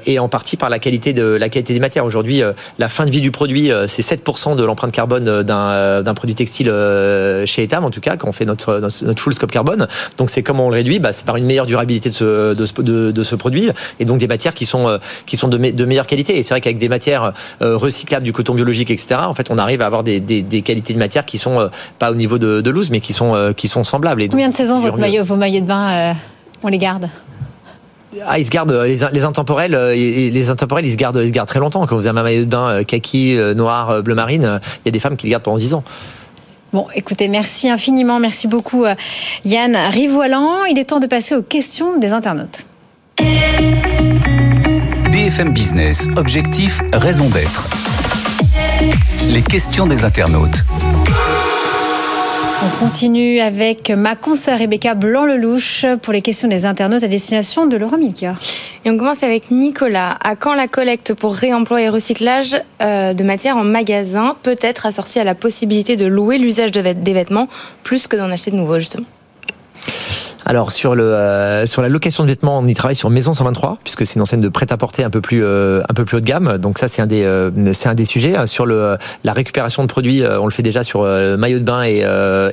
et 0.06 0.20
en 0.20 0.30
partie 0.30 0.58
par 0.58 0.70
la 0.70 0.80
qualité 0.80 1.14
de 1.14 1.24
la 1.24 1.50
qualité 1.50 1.74
des 1.74 1.80
matières. 1.80 2.06
Aujourd'hui, 2.06 2.42
la 2.80 2.90
fin 2.90 3.06
de 3.06 3.12
vie 3.12 3.22
du 3.22 3.32
produit, 3.32 3.72
c'est 3.88 4.06
7% 4.06 4.56
de 4.56 4.64
l'empreinte 4.64 4.92
carbone 4.92 5.44
d'un 5.44 6.02
d'un 6.02 6.14
produit 6.14 6.36
textile 6.36 6.72
chez 7.46 7.64
Etam, 7.64 7.84
en 7.86 7.92
tout 7.92 8.02
cas, 8.02 8.18
quand 8.18 8.28
on 8.28 8.34
fait 8.34 8.46
notre 8.46 8.80
notre, 8.80 9.22
full 9.22 9.34
scope 9.34 9.52
carbone. 9.52 9.88
Donc 10.18 10.30
c'est 10.30 10.44
comment 10.44 10.68
on 10.68 10.70
le 10.70 10.76
réduit 10.76 11.00
bah, 11.00 11.14
C'est 11.14 11.26
par 11.26 11.38
une 11.38 11.46
meilleure 11.46 11.66
durabilité 11.66 12.10
de 12.10 12.14
ce, 12.14 12.54
de, 12.54 12.85
de, 12.86 13.12
de 13.12 13.24
ce 13.24 13.36
produit 13.36 13.70
et 14.00 14.06
donc 14.06 14.20
des 14.20 14.28
matières 14.28 14.54
qui 14.54 14.66
sont 14.66 14.88
euh, 14.88 14.98
qui 15.26 15.38
sont 15.38 15.48
de, 15.48 15.58
de 15.58 15.86
meilleure 15.86 16.08
qualité. 16.08 16.38
Et 16.38 16.44
c'est 16.44 16.54
vrai 16.54 16.62
qu'avec 16.62 16.78
des 16.78 16.90
matières 16.90 17.34
euh, 17.62 17.78
recyclables, 17.78 18.24
du 18.24 18.34
coton 18.34 18.54
biologique, 18.54 18.92
etc. 18.92 19.16
En 19.24 19.34
fait, 19.34 19.52
on 19.52 19.58
arrive 19.58 19.82
à 19.82 19.86
avoir 19.86 20.04
des, 20.04 20.20
des, 20.20 20.42
des 20.42 20.62
qualités 20.62 20.94
de 20.94 21.00
matière 21.00 21.26
qui 21.26 21.38
sont 21.38 21.60
euh, 21.60 21.68
pas 22.00 22.12
au 22.12 22.16
niveau 22.16 22.38
de, 22.38 22.62
de 22.62 22.70
loose, 22.70 22.92
mais 22.92 23.00
qui 23.00 23.14
sont 23.14 23.54
qui 23.56 23.68
sont 23.68 23.84
semblables. 23.84 24.22
Et 24.22 24.30
Combien 24.30 24.50
de 24.50 24.56
saisons 24.56 24.80
votre 24.80 24.98
maillot, 24.98 25.24
vos 25.24 25.36
maillots 25.36 25.62
de 25.62 25.66
bain, 25.66 26.16
on 26.64 26.68
les 26.68 26.78
garde? 26.78 27.10
Ah, 28.26 28.40
ils 28.40 28.46
se 28.46 28.50
gardent 28.50 28.72
les, 28.72 29.00
les 29.12 29.24
intemporels, 29.24 29.78
les 29.94 30.50
intemporels, 30.50 30.86
ils 30.86 30.92
se 30.92 30.98
gardent, 30.98 31.20
ils 31.22 31.28
se 31.28 31.34
gardent 31.34 31.50
très 31.50 31.60
longtemps. 31.60 31.86
Quand 31.86 31.96
vous 31.98 32.08
avez 32.08 32.20
un 32.20 32.24
maillot 32.24 32.46
de 32.46 32.50
bain 32.50 32.84
kaki, 32.84 33.38
noir, 33.56 34.02
bleu 34.04 34.16
marine, 34.16 34.60
il 34.84 34.88
y 34.88 34.90
a 34.90 34.92
des 34.92 35.00
femmes 35.00 35.18
qui 35.18 35.28
le 35.28 35.32
gardent 35.32 35.44
pendant 35.44 35.58
10 35.58 35.74
ans. 35.74 35.84
Bon, 36.72 36.88
écoutez, 36.94 37.28
merci 37.28 37.70
infiniment, 37.70 38.20
merci 38.20 38.48
beaucoup 38.48 38.86
Yann 39.46 39.76
Rivoilan. 39.76 40.66
Il 40.66 40.80
est 40.80 40.86
temps 40.86 41.00
de 41.00 41.08
passer 41.08 41.36
aux 41.36 41.44
questions 41.44 41.98
des 41.98 42.12
internautes. 42.12 42.64
BFM 45.12 45.54
Business, 45.54 46.08
objectif, 46.18 46.82
raison 46.94 47.30
d'être. 47.30 47.68
Les 49.30 49.42
questions 49.42 49.88
des 49.88 50.04
internautes. 50.04 50.64
On 52.64 52.86
continue 52.86 53.40
avec 53.40 53.90
ma 53.90 54.16
consoeur 54.16 54.60
Rebecca 54.60 54.94
Blanc-Lelouch 54.94 55.86
pour 56.02 56.14
les 56.14 56.22
questions 56.22 56.48
des 56.48 56.66
internautes 56.66 57.04
à 57.04 57.08
destination 57.08 57.66
de 57.66 57.78
Laurent 57.78 57.98
Milker. 57.98 58.34
Et 58.86 58.90
on 58.90 58.98
commence 58.98 59.24
avec 59.24 59.52
Nicolas. 59.52 60.18
À 60.24 60.36
quand 60.36 60.54
la 60.54 60.68
collecte 60.68 61.14
pour 61.14 61.34
réemploi 61.36 61.82
et 61.82 61.90
recyclage 61.90 62.56
euh, 62.82 63.14
de 63.14 63.24
matière 63.24 63.58
en 63.58 63.64
magasin 63.64 64.36
peut 64.44 64.58
être 64.62 64.86
assortie 64.86 65.20
à 65.20 65.24
la 65.24 65.36
possibilité 65.36 65.96
de 65.96 66.06
louer 66.06 66.38
l'usage 66.38 66.72
des 66.72 67.14
vêtements 67.14 67.48
plus 67.84 68.08
que 68.08 68.16
d'en 68.16 68.30
acheter 68.30 68.52
de 68.52 68.58
nouveaux, 68.58 68.80
justement? 68.80 69.06
Alors 70.46 70.72
sur 70.72 70.94
le 70.94 71.04
euh, 71.04 71.66
sur 71.66 71.82
la 71.82 71.90
location 71.90 72.24
de 72.24 72.30
vêtements, 72.30 72.60
on 72.60 72.68
y 72.68 72.76
travaille 72.76 72.96
sur 72.96 73.10
Maison 73.10 73.34
123 73.34 73.80
puisque 73.84 74.06
c'est 74.06 74.16
une 74.16 74.22
enseigne 74.22 74.42
de 74.42 74.50
prêt-à-porter 74.50 75.04
un 75.04 75.10
peu 75.10 75.20
plus 75.20 75.44
euh, 75.44 75.82
un 75.90 75.94
peu 75.96 76.06
plus 76.06 76.18
haut 76.18 76.20
de 76.20 76.26
gamme. 76.26 76.60
Donc 76.60 76.78
ça 76.78 76.88
c'est 76.88 77.02
un 77.02 77.08
des 77.08 77.24
euh, 77.24 77.50
c'est 77.74 77.90
un 77.90 77.96
des 77.96 78.06
sujets 78.06 78.46
sur 78.46 78.68
le 78.68 78.98
la 79.24 79.34
récupération 79.34 79.82
de 79.82 79.88
produits, 79.88 80.24
on 80.24 80.46
le 80.46 80.52
fait 80.52 80.62
déjà 80.62 80.84
sur 80.84 81.02
maillot 81.04 81.60
de 81.60 81.64
bain 81.64 81.84
et 81.84 82.06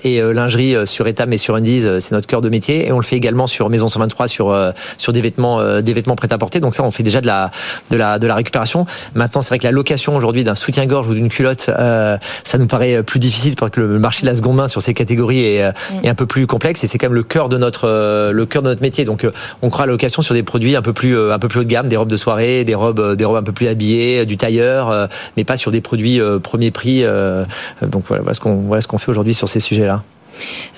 et 0.04 0.22
lingerie 0.22 0.74
sur 0.86 1.06
Etam 1.06 1.32
et 1.32 1.38
sur 1.38 1.54
Undies, 1.54 1.86
c'est 2.00 2.12
notre 2.12 2.26
cœur 2.26 2.40
de 2.40 2.48
métier 2.48 2.86
et 2.86 2.92
on 2.92 2.98
le 2.98 3.04
fait 3.04 3.16
également 3.16 3.46
sur 3.46 3.68
Maison 3.68 3.88
123 3.88 4.26
sur 4.26 4.72
sur 4.96 5.12
des 5.12 5.20
vêtements 5.20 5.80
des 5.80 5.92
vêtements 5.92 6.16
prêt-à-porter. 6.16 6.60
Donc 6.60 6.74
ça 6.74 6.82
on 6.84 6.90
fait 6.90 7.02
déjà 7.02 7.20
de 7.20 7.26
la 7.26 7.50
de 7.90 7.96
la 7.96 8.18
de 8.18 8.26
la 8.26 8.34
récupération. 8.34 8.86
Maintenant 9.14 9.42
c'est 9.42 9.48
vrai 9.48 9.58
que 9.58 9.64
la 9.64 9.72
location 9.72 10.16
aujourd'hui 10.16 10.44
d'un 10.44 10.54
soutien-gorge 10.54 11.08
ou 11.08 11.14
d'une 11.14 11.28
culotte 11.28 11.70
ça 12.44 12.58
nous 12.58 12.66
paraît 12.66 13.02
plus 13.02 13.18
difficile 13.18 13.54
parce 13.56 13.70
que 13.70 13.80
le 13.80 13.98
marché 13.98 14.22
de 14.22 14.30
la 14.30 14.36
seconde 14.36 14.56
main 14.56 14.68
sur 14.68 14.80
ces 14.80 14.94
catégories 14.94 15.44
est, 15.44 15.72
est 16.02 16.08
un 16.08 16.14
peu 16.14 16.26
plus 16.26 16.46
complexe 16.46 16.82
et 16.84 16.86
c'est 16.86 16.98
quand 16.98 17.08
même 17.08 17.14
le 17.14 17.21
cœur 17.22 17.48
de 17.48 17.56
notre 17.58 17.88
euh, 17.88 18.32
le 18.32 18.46
cœur 18.46 18.62
de 18.62 18.68
notre 18.68 18.82
métier. 18.82 19.04
Donc, 19.04 19.24
euh, 19.24 19.32
on 19.62 19.70
croit 19.70 19.84
à 19.84 19.86
l'occasion 19.86 20.22
sur 20.22 20.34
des 20.34 20.42
produits 20.42 20.76
un 20.76 20.82
peu 20.82 20.92
plus 20.92 21.16
euh, 21.16 21.32
un 21.32 21.38
peu 21.38 21.48
plus 21.48 21.60
haut 21.60 21.64
de 21.64 21.68
gamme, 21.68 21.88
des 21.88 21.96
robes 21.96 22.08
de 22.08 22.16
soirée, 22.16 22.64
des 22.64 22.74
robes 22.74 23.16
des 23.16 23.24
robes 23.24 23.36
un 23.36 23.42
peu 23.42 23.52
plus 23.52 23.68
habillées, 23.68 24.24
du 24.26 24.36
tailleur, 24.36 25.08
mais 25.36 25.44
pas 25.44 25.56
sur 25.56 25.70
des 25.70 25.80
produits 25.80 26.20
premier 26.42 26.70
prix. 26.70 27.04
donc 27.82 28.04
voilà, 28.06 28.22
voilà 28.22 28.34
ce 28.34 28.40
qu'on 28.40 28.56
voilà 28.56 28.80
ce 28.80 28.88
qu'on 28.88 28.98
fait 28.98 29.10
aujourd'hui 29.10 29.34
sur 29.34 29.48
ces 29.48 29.60
sujets-là. 29.60 30.02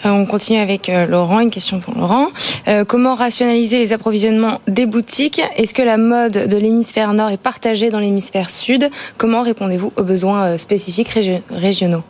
Euh, 0.05 0.11
on 0.11 0.27
continue 0.27 0.59
avec 0.59 0.89
euh, 0.89 1.07
Laurent, 1.07 1.41
une 1.41 1.51
question 1.51 1.81
pour 1.81 1.95
Laurent. 1.95 2.29
Euh, 2.69 2.85
comment 2.85 3.15
rationaliser 3.15 3.79
les 3.79 3.93
approvisionnements 3.93 4.61
des 4.69 4.87
boutiques? 4.87 5.41
Est-ce 5.57 5.75
que 5.75 5.83
la 5.83 5.97
mode 5.97 6.33
de 6.33 6.57
l'hémisphère 6.57 7.13
nord 7.15 7.31
est 7.31 7.39
partagée 7.39 7.91
dans 7.91 8.01
l'hémisphère 8.01 8.51
sud? 8.51 8.91
Comment 9.17 9.43
répondez-vous 9.43 9.93
aux 9.97 10.03
besoins 10.03 10.59
spécifiques 10.59 11.11
régionaux? 11.51 12.03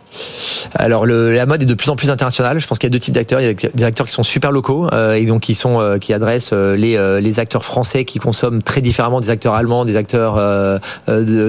Alors 0.77 1.07
la 1.07 1.47
mode 1.47 1.63
est 1.63 1.67
de 1.67 1.75
plus 1.75 1.91
en 1.91 1.97
plus 1.97 2.11
internationale. 2.11 2.59
Je 2.59 2.67
pense 2.67 2.79
qu'il 2.79 2.89
y 2.89 2.93
a 2.93 2.95
deux 2.95 3.01
types 3.01 3.15
d'acteurs. 3.15 3.41
Il 3.41 3.47
y 3.47 3.51
a 3.51 3.71
des 3.75 3.85
acteurs 3.85 4.07
qui 4.07 4.13
sont 4.13 4.23
super 4.23 4.53
locaux 4.53 4.89
et 4.93 5.25
donc 5.27 5.43
qui 5.43 5.55
sont 5.55 5.99
qui 6.01 6.13
adressent 6.13 6.53
les, 6.53 7.39
acteurs 7.39 7.65
français 7.65 8.05
qui 8.05 8.19
consomment 8.19 8.63
très 8.63 8.81
différemment 8.81 9.21
des 9.21 9.31
acteurs 9.31 9.55
allemands, 9.55 9.85
des 9.85 9.97
acteurs 9.97 10.41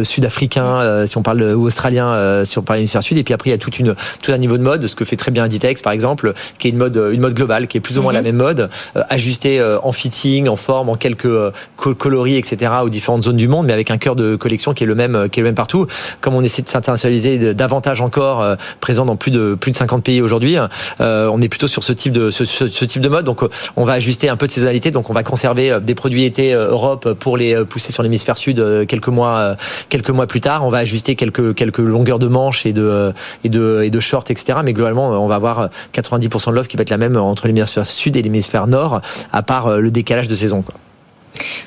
sud-africains, 0.04 1.06
si 1.06 1.18
on 1.18 1.22
parle 1.22 1.44
ou 1.44 1.66
australiens, 1.66 2.44
si 2.44 2.58
on 2.58 2.64
parle 2.64 2.78
de 2.78 2.82
l'hémisphère 2.82 3.04
sud. 3.04 3.18
Et 3.18 3.24
puis 3.24 3.34
après 3.34 3.52
il 3.52 3.54
y 3.54 3.56
a 3.56 3.60
toute 3.60 3.80
une 3.80 3.96
tout 4.22 4.32
un 4.32 4.38
niveau 4.38 4.58
de 4.58 4.64
mode, 4.64 4.88
ce 4.88 4.96
que 4.96 5.06
fait 5.06 5.16
très 5.16 5.32
bien 5.32 5.44
Inditex 5.44 5.82
par 5.86 5.94
exemple, 5.94 6.34
qui 6.58 6.68
est 6.68 6.72
une 6.72 6.78
mode, 6.78 7.00
une 7.12 7.22
mode 7.22 7.36
globale, 7.36 7.68
qui 7.68 7.78
est 7.78 7.80
plus 7.80 8.00
ou 8.00 8.02
moins 8.02 8.12
la 8.12 8.22
mhm. 8.22 8.26
même 8.26 8.36
mode, 8.38 8.70
euh, 8.98 9.04
ajustée 9.10 9.60
euh, 9.60 9.78
en 9.84 9.92
fitting, 9.92 10.48
en 10.48 10.56
forme, 10.56 10.90
en 10.90 10.96
quelques 10.96 11.26
euh, 11.26 11.52
coloris, 11.78 12.38
etc., 12.38 12.72
aux 12.84 12.90
différentes 12.90 13.24
zones 13.24 13.38
du 13.38 13.48
monde, 13.48 13.68
mais 13.68 13.74
avec 13.74 13.92
un 13.92 14.00
cœur 14.00 14.16
de 14.16 14.36
collection 14.36 14.74
qui 14.74 14.84
est 14.84 14.88
le 14.88 14.96
même, 14.96 15.30
qui 15.30 15.40
est 15.40 15.44
le 15.44 15.50
même 15.50 15.56
partout. 15.56 15.86
Comme 16.22 16.34
on 16.34 16.42
essaie 16.42 16.64
de 16.64 16.68
s'internationaliser 16.70 17.54
davantage 17.54 18.02
encore, 18.02 18.44
présent 18.80 19.06
dans 19.06 19.16
plus 19.16 19.30
de 19.30 19.56
plus 19.60 19.70
de 19.70 19.76
50 19.76 20.04
pays 20.04 20.22
aujourd'hui, 20.22 20.58
on 21.00 21.42
est 21.42 21.50
plutôt 21.50 21.68
sur 21.68 21.84
ce 21.84 21.94
type 21.94 22.14
de 22.14 22.32
ce, 22.32 22.44
type 22.86 23.02
de 23.02 23.10
mode. 23.10 23.26
Donc, 23.26 23.44
on 23.76 23.84
va 23.84 23.94
ajuster 23.94 24.30
un 24.30 24.38
peu 24.38 24.48
de 24.48 24.52
saisonnalité. 24.52 24.90
Donc, 24.90 25.12
on 25.12 25.14
va 25.14 25.22
conserver 25.22 25.78
des 25.82 25.94
produits 25.94 26.24
été 26.24 26.54
Europe 26.54 27.14
pour 27.14 27.38
les 27.38 27.64
pousser 27.66 27.92
sur 27.92 28.02
l'hémisphère 28.02 28.38
sud 28.38 28.64
quelques 28.88 29.10
mois 29.10 29.56
quelques 29.90 30.10
mois 30.10 30.26
plus 30.26 30.42
tard. 30.42 30.66
On 30.66 30.70
va 30.70 30.80
ajuster 30.80 31.16
quelques 31.16 31.54
quelques 31.54 31.78
longueurs 31.78 32.20
de 32.20 32.28
manches 32.28 32.66
et 32.66 32.74
de 32.74 33.14
et 33.44 33.50
de 33.50 33.82
et 33.84 33.92
de 33.92 34.00
shorts, 34.00 34.26
etc. 34.30 34.60
Mais 34.64 34.74
globalement, 34.74 35.10
on 35.10 35.28
va 35.28 35.36
avoir 35.36 35.70
90% 35.94 36.50
de 36.50 36.56
l'offre 36.56 36.70
qui 36.70 36.78
va 36.78 36.82
être 36.82 36.90
la 36.90 36.98
même 36.98 37.18
entre 37.18 37.48
l'hémisphère 37.48 37.86
sud 37.86 38.16
et 38.16 38.22
l'hémisphère 38.22 38.68
nord, 38.68 39.02
à 39.32 39.42
part 39.42 39.68
euh, 39.68 39.80
le 39.80 39.92
décalage 39.92 40.28
de 40.28 40.36
saison. 40.36 40.64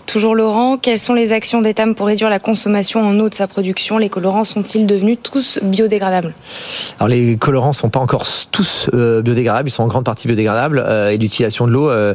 Toujours 0.06 0.34
Laurent, 0.34 0.78
quelles 0.78 0.98
sont 0.98 1.14
les 1.14 1.32
actions 1.32 1.60
d'Etam 1.60 1.94
pour 1.94 2.06
réduire 2.06 2.30
la 2.30 2.38
consommation 2.38 3.00
en 3.00 3.18
eau 3.20 3.28
de 3.28 3.34
sa 3.34 3.46
production? 3.46 3.98
Les 3.98 4.08
colorants 4.08 4.44
sont-ils 4.44 4.86
devenus 4.86 5.18
tous 5.22 5.58
biodégradables? 5.62 6.34
Alors 6.98 7.08
les 7.08 7.36
colorants 7.36 7.72
sont 7.72 7.90
pas 7.90 8.00
encore 8.00 8.24
tous 8.50 8.88
euh, 8.94 9.22
biodégradables, 9.22 9.68
ils 9.68 9.72
sont 9.72 9.82
en 9.82 9.86
grande 9.86 10.04
partie 10.04 10.26
biodégradables 10.26 10.82
euh, 10.84 11.10
et 11.10 11.18
l'utilisation 11.18 11.66
de 11.66 11.72
l'eau, 11.72 11.90
euh, 11.90 12.14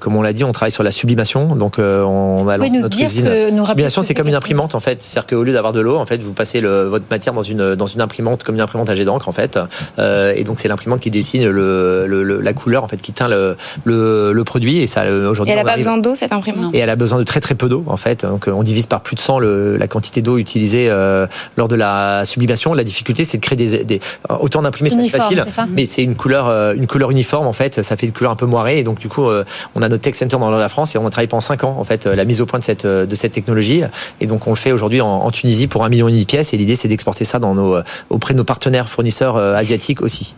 comme 0.00 0.16
on 0.16 0.22
l'a 0.22 0.32
dit, 0.32 0.44
on 0.44 0.52
travaille 0.52 0.70
sur 0.70 0.82
la 0.82 0.90
sublimation. 0.90 1.56
Donc 1.56 1.78
on 1.78 2.46
a 2.48 2.56
lancé 2.56 2.78
notre 2.78 3.00
usine. 3.00 3.64
sublimation, 3.66 4.02
c'est 4.02 4.14
comme 4.14 4.28
une 4.28 4.34
imprimante 4.34 4.74
en 4.74 4.80
fait, 4.80 5.02
c'est-à-dire 5.02 5.26
qu'au 5.28 5.42
lieu 5.42 5.52
d'avoir 5.52 5.72
de 5.72 5.80
l'eau, 5.80 5.96
en 5.96 6.06
fait, 6.06 6.22
vous 6.22 6.32
passez 6.32 6.60
le, 6.60 6.84
votre 6.84 7.06
matière 7.10 7.34
dans 7.34 7.42
une 7.42 7.74
dans 7.74 7.86
une 7.86 8.00
imprimante 8.00 8.44
comme 8.44 8.54
une 8.54 8.60
imprimante 8.60 8.88
à 8.90 8.94
jet 8.94 9.04
d'encre 9.04 9.28
en 9.28 9.32
fait, 9.32 9.58
et 9.98 10.44
donc 10.44 10.60
c'est 10.60 10.68
l'imprimante 10.68 11.00
qui 11.00 11.10
dessine 11.10 11.48
le, 11.48 12.06
le, 12.06 12.40
la 12.40 12.52
couleur 12.52 12.84
en 12.84 12.88
fait, 12.88 13.00
qui 13.02 13.12
teint 13.12 13.28
le, 13.28 13.56
le, 13.84 14.42
produit 14.44 14.78
et 14.78 14.86
ça 14.86 15.04
aujourd'hui. 15.04 15.52
Elle 15.52 15.64
n'a 15.64 15.70
pas 15.70 15.76
besoin 15.76 15.98
d'eau 15.98 16.14
cette 16.14 16.32
imprimante? 16.32 16.74
Et 16.74 16.78
elle 16.78 16.90
a 16.92 16.96
besoin 16.96 17.18
de 17.18 17.24
très 17.24 17.40
très 17.40 17.54
peu 17.54 17.68
d'eau 17.68 17.84
en 17.86 17.96
fait. 17.96 18.24
Donc 18.24 18.48
on 18.48 18.62
divise 18.62 18.86
par 18.86 19.00
plus 19.00 19.16
de 19.16 19.20
100 19.20 19.40
la 19.40 19.88
quantité 19.88 20.22
d'eau 20.22 20.38
utilisée 20.38 20.88
euh, 20.88 21.26
lors 21.56 21.68
de 21.68 21.74
la 21.74 22.24
sublimation. 22.24 22.74
La 22.74 22.84
difficulté 22.84 23.24
c'est 23.24 23.38
de 23.38 23.42
créer 23.42 23.56
des, 23.56 23.84
des 23.84 24.00
autant 24.40 24.62
d'imprimer 24.62 24.90
c'est 24.90 25.08
facile, 25.08 25.44
mais 25.70 25.86
c'est 25.86 26.02
une 26.02 26.14
couleur 26.14 26.48
euh, 26.48 26.74
une 26.74 26.86
couleur 26.86 27.10
uniforme 27.10 27.46
en 27.46 27.52
fait. 27.52 27.82
Ça 27.82 27.96
fait 27.96 28.06
une 28.06 28.12
couleur 28.12 28.32
un 28.32 28.36
peu 28.36 28.46
moirée 28.46 28.78
et 28.78 28.84
donc 28.84 28.98
du 28.98 29.08
coup 29.08 29.28
euh, 29.28 29.44
on 29.74 29.82
a 29.82 29.88
notre 29.88 30.02
tech 30.02 30.14
center 30.14 30.36
dans 30.38 30.50
la 30.50 30.68
France 30.68 30.94
et 30.94 30.98
on 30.98 31.06
a 31.06 31.10
travaillé 31.10 31.28
pendant 31.28 31.40
5 31.40 31.64
ans 31.64 31.76
en 31.78 31.84
fait 31.84 32.06
la 32.06 32.24
mise 32.24 32.40
au 32.40 32.46
point 32.46 32.58
de 32.58 32.64
cette 32.64 32.86
de 32.86 33.14
cette 33.14 33.32
technologie 33.32 33.82
et 34.20 34.26
donc 34.26 34.46
on 34.46 34.50
le 34.50 34.56
fait 34.56 34.72
aujourd'hui 34.72 35.00
en, 35.00 35.30
Tunisie 35.30 35.66
pour 35.66 35.82
un 35.84 35.88
million 35.88 36.08
et 36.08 36.10
demi 36.10 36.22
de 36.22 36.26
pièces 36.26 36.52
et 36.52 36.58
l'idée 36.58 36.76
c'est 36.76 36.88
d'exporter 36.88 37.24
ça 37.24 37.38
dans 37.38 37.54
nos 37.54 37.80
auprès 38.10 38.34
de 38.34 38.38
nos 38.38 38.44
partenaires 38.44 38.88
fournisseurs 38.88 39.36
asiatiques 39.36 40.02
aussi. 40.02 40.34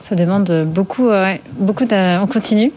Ça 0.00 0.14
demande 0.14 0.64
beaucoup 0.66 1.10
beaucoup 1.58 1.84
on 1.90 2.26
continue. 2.26 2.72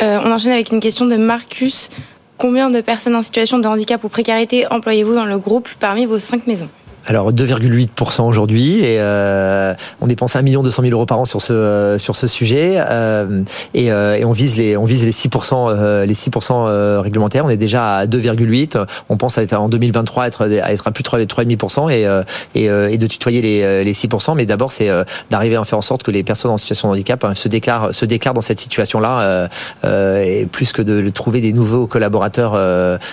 on 0.00 0.30
enchaîne 0.30 0.52
avec 0.52 0.70
une 0.70 0.80
question 0.80 1.06
de 1.06 1.16
Marcus. 1.16 1.90
Combien 2.38 2.70
de 2.70 2.82
personnes 2.82 3.14
en 3.14 3.22
situation 3.22 3.58
de 3.58 3.66
handicap 3.66 4.04
ou 4.04 4.08
précarité 4.10 4.66
employez-vous 4.70 5.14
dans 5.14 5.24
le 5.24 5.38
groupe 5.38 5.68
parmi 5.80 6.04
vos 6.04 6.18
cinq 6.18 6.46
maisons? 6.46 6.68
Alors 7.06 7.32
2,8% 7.32 8.22
aujourd'hui 8.22 8.80
et 8.80 8.96
euh, 8.98 9.74
on 10.00 10.06
dépense 10.06 10.36
1 10.36 10.42
million 10.42 10.62
200 10.62 10.82
000 10.82 10.92
euros 10.92 11.06
par 11.06 11.20
an 11.20 11.24
sur 11.24 11.40
ce 11.40 11.52
euh, 11.52 11.98
sur 11.98 12.16
ce 12.16 12.26
sujet 12.26 12.76
euh, 12.78 13.42
et, 13.74 13.86
et, 13.86 14.24
on 14.24 14.32
vise 14.32 14.56
les 14.56 14.76
on 14.76 14.84
vise 14.84 15.04
les 15.04 15.12
6% 15.12 16.04
les 16.04 16.14
6% 16.14 17.00
réglementaires. 17.00 17.44
On 17.44 17.48
est 17.48 17.56
déjà 17.56 17.96
à 17.96 18.06
2,8. 18.06 18.84
On 19.08 19.16
pense 19.16 19.38
à 19.38 19.42
être 19.42 19.54
en 19.54 19.68
2023 19.68 20.24
à 20.24 20.26
être 20.26 20.42
à 20.42 20.72
être 20.72 20.88
à 20.88 20.90
plus 20.90 21.02
de 21.02 21.08
3,5% 21.08 21.90
et, 21.90 22.06
et 22.54 22.66
et 22.66 22.98
de 22.98 23.06
tutoyer 23.06 23.40
les 23.40 23.84
les 23.84 23.92
6%. 23.92 24.34
Mais 24.34 24.46
d'abord 24.46 24.72
c'est 24.72 24.90
d'arriver 25.30 25.56
à 25.56 25.64
faire 25.64 25.78
en 25.78 25.82
sorte 25.82 26.02
que 26.02 26.10
les 26.10 26.22
personnes 26.22 26.50
en 26.50 26.56
situation 26.56 26.88
de 26.88 26.94
handicap 26.94 27.24
hein, 27.24 27.34
se 27.34 27.48
déclarent 27.48 27.94
se 27.94 28.04
déclarent 28.04 28.34
dans 28.34 28.40
cette 28.40 28.60
situation 28.60 29.00
là 29.00 29.48
et 29.84 30.46
plus 30.46 30.72
que 30.72 30.82
de 30.82 31.08
trouver 31.10 31.40
des 31.40 31.52
nouveaux 31.52 31.86
collaborateurs 31.86 32.58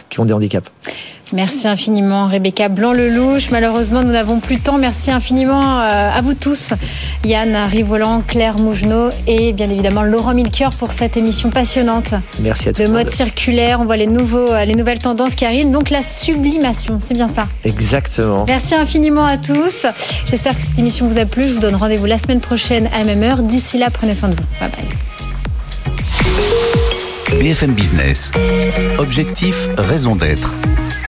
qui 0.10 0.20
ont 0.20 0.26
des 0.26 0.34
handicaps. 0.34 0.70
Merci 1.34 1.68
infiniment 1.68 2.28
Rebecca 2.28 2.70
Blanc-Lelouch. 2.70 3.50
Malheureusement, 3.50 4.04
nous 4.04 4.12
n'avons 4.12 4.40
plus 4.40 4.58
de 4.58 4.62
temps. 4.62 4.78
Merci 4.78 5.10
infiniment 5.10 5.80
euh, 5.82 6.12
à 6.14 6.22
vous 6.22 6.36
tous. 6.36 6.74
Yann 7.26 7.56
Rivolant, 7.72 8.22
Claire 8.22 8.60
Mougenot 8.60 9.10
et 9.26 9.52
bien 9.52 9.68
évidemment 9.68 10.04
Laurent 10.04 10.36
Milker 10.36 10.70
pour 10.78 10.92
cette 10.92 11.18
émission 11.18 11.50
passionnante. 11.50 12.14
Merci 12.40 12.70
à 12.70 12.74
tous. 12.74 12.84
De 12.84 12.88
mode 12.88 13.10
circulaire, 13.10 13.80
on 13.82 13.86
voit 13.86 13.98
les, 13.98 14.06
nouveaux, 14.06 14.52
euh, 14.52 14.64
les 14.64 14.76
nouvelles 14.76 15.00
tendances 15.00 15.34
qui 15.34 15.44
arrivent. 15.44 15.72
Donc 15.72 15.90
la 15.90 16.04
sublimation, 16.04 17.00
c'est 17.04 17.16
bien 17.16 17.30
ça. 17.30 17.48
Exactement. 17.66 18.46
Merci 18.48 18.76
infiniment 18.76 19.26
à 19.26 19.38
tous. 19.38 19.88
J'espère 20.30 20.56
que 20.56 20.62
cette 20.62 20.78
émission 20.78 21.08
vous 21.08 21.18
a 21.18 21.26
plu. 21.26 21.48
Je 21.48 21.54
vous 21.56 21.62
donne 21.62 21.76
rendez-vous 21.76 22.06
la 22.06 22.20
semaine 22.20 22.42
prochaine 22.42 22.88
à 22.94 23.00
la 23.00 23.06
même 23.06 23.24
heure. 23.24 23.42
D'ici 23.42 23.80
là, 23.80 23.90
prenez 23.90 24.14
soin 24.14 24.30
de 24.30 24.36
vous. 24.36 24.44
Bye 24.60 24.70
bye. 24.70 24.88
BFM 27.40 27.74
Business. 27.74 28.32
Objectif, 29.00 29.68
raison 29.80 30.16
d'être 30.16 30.54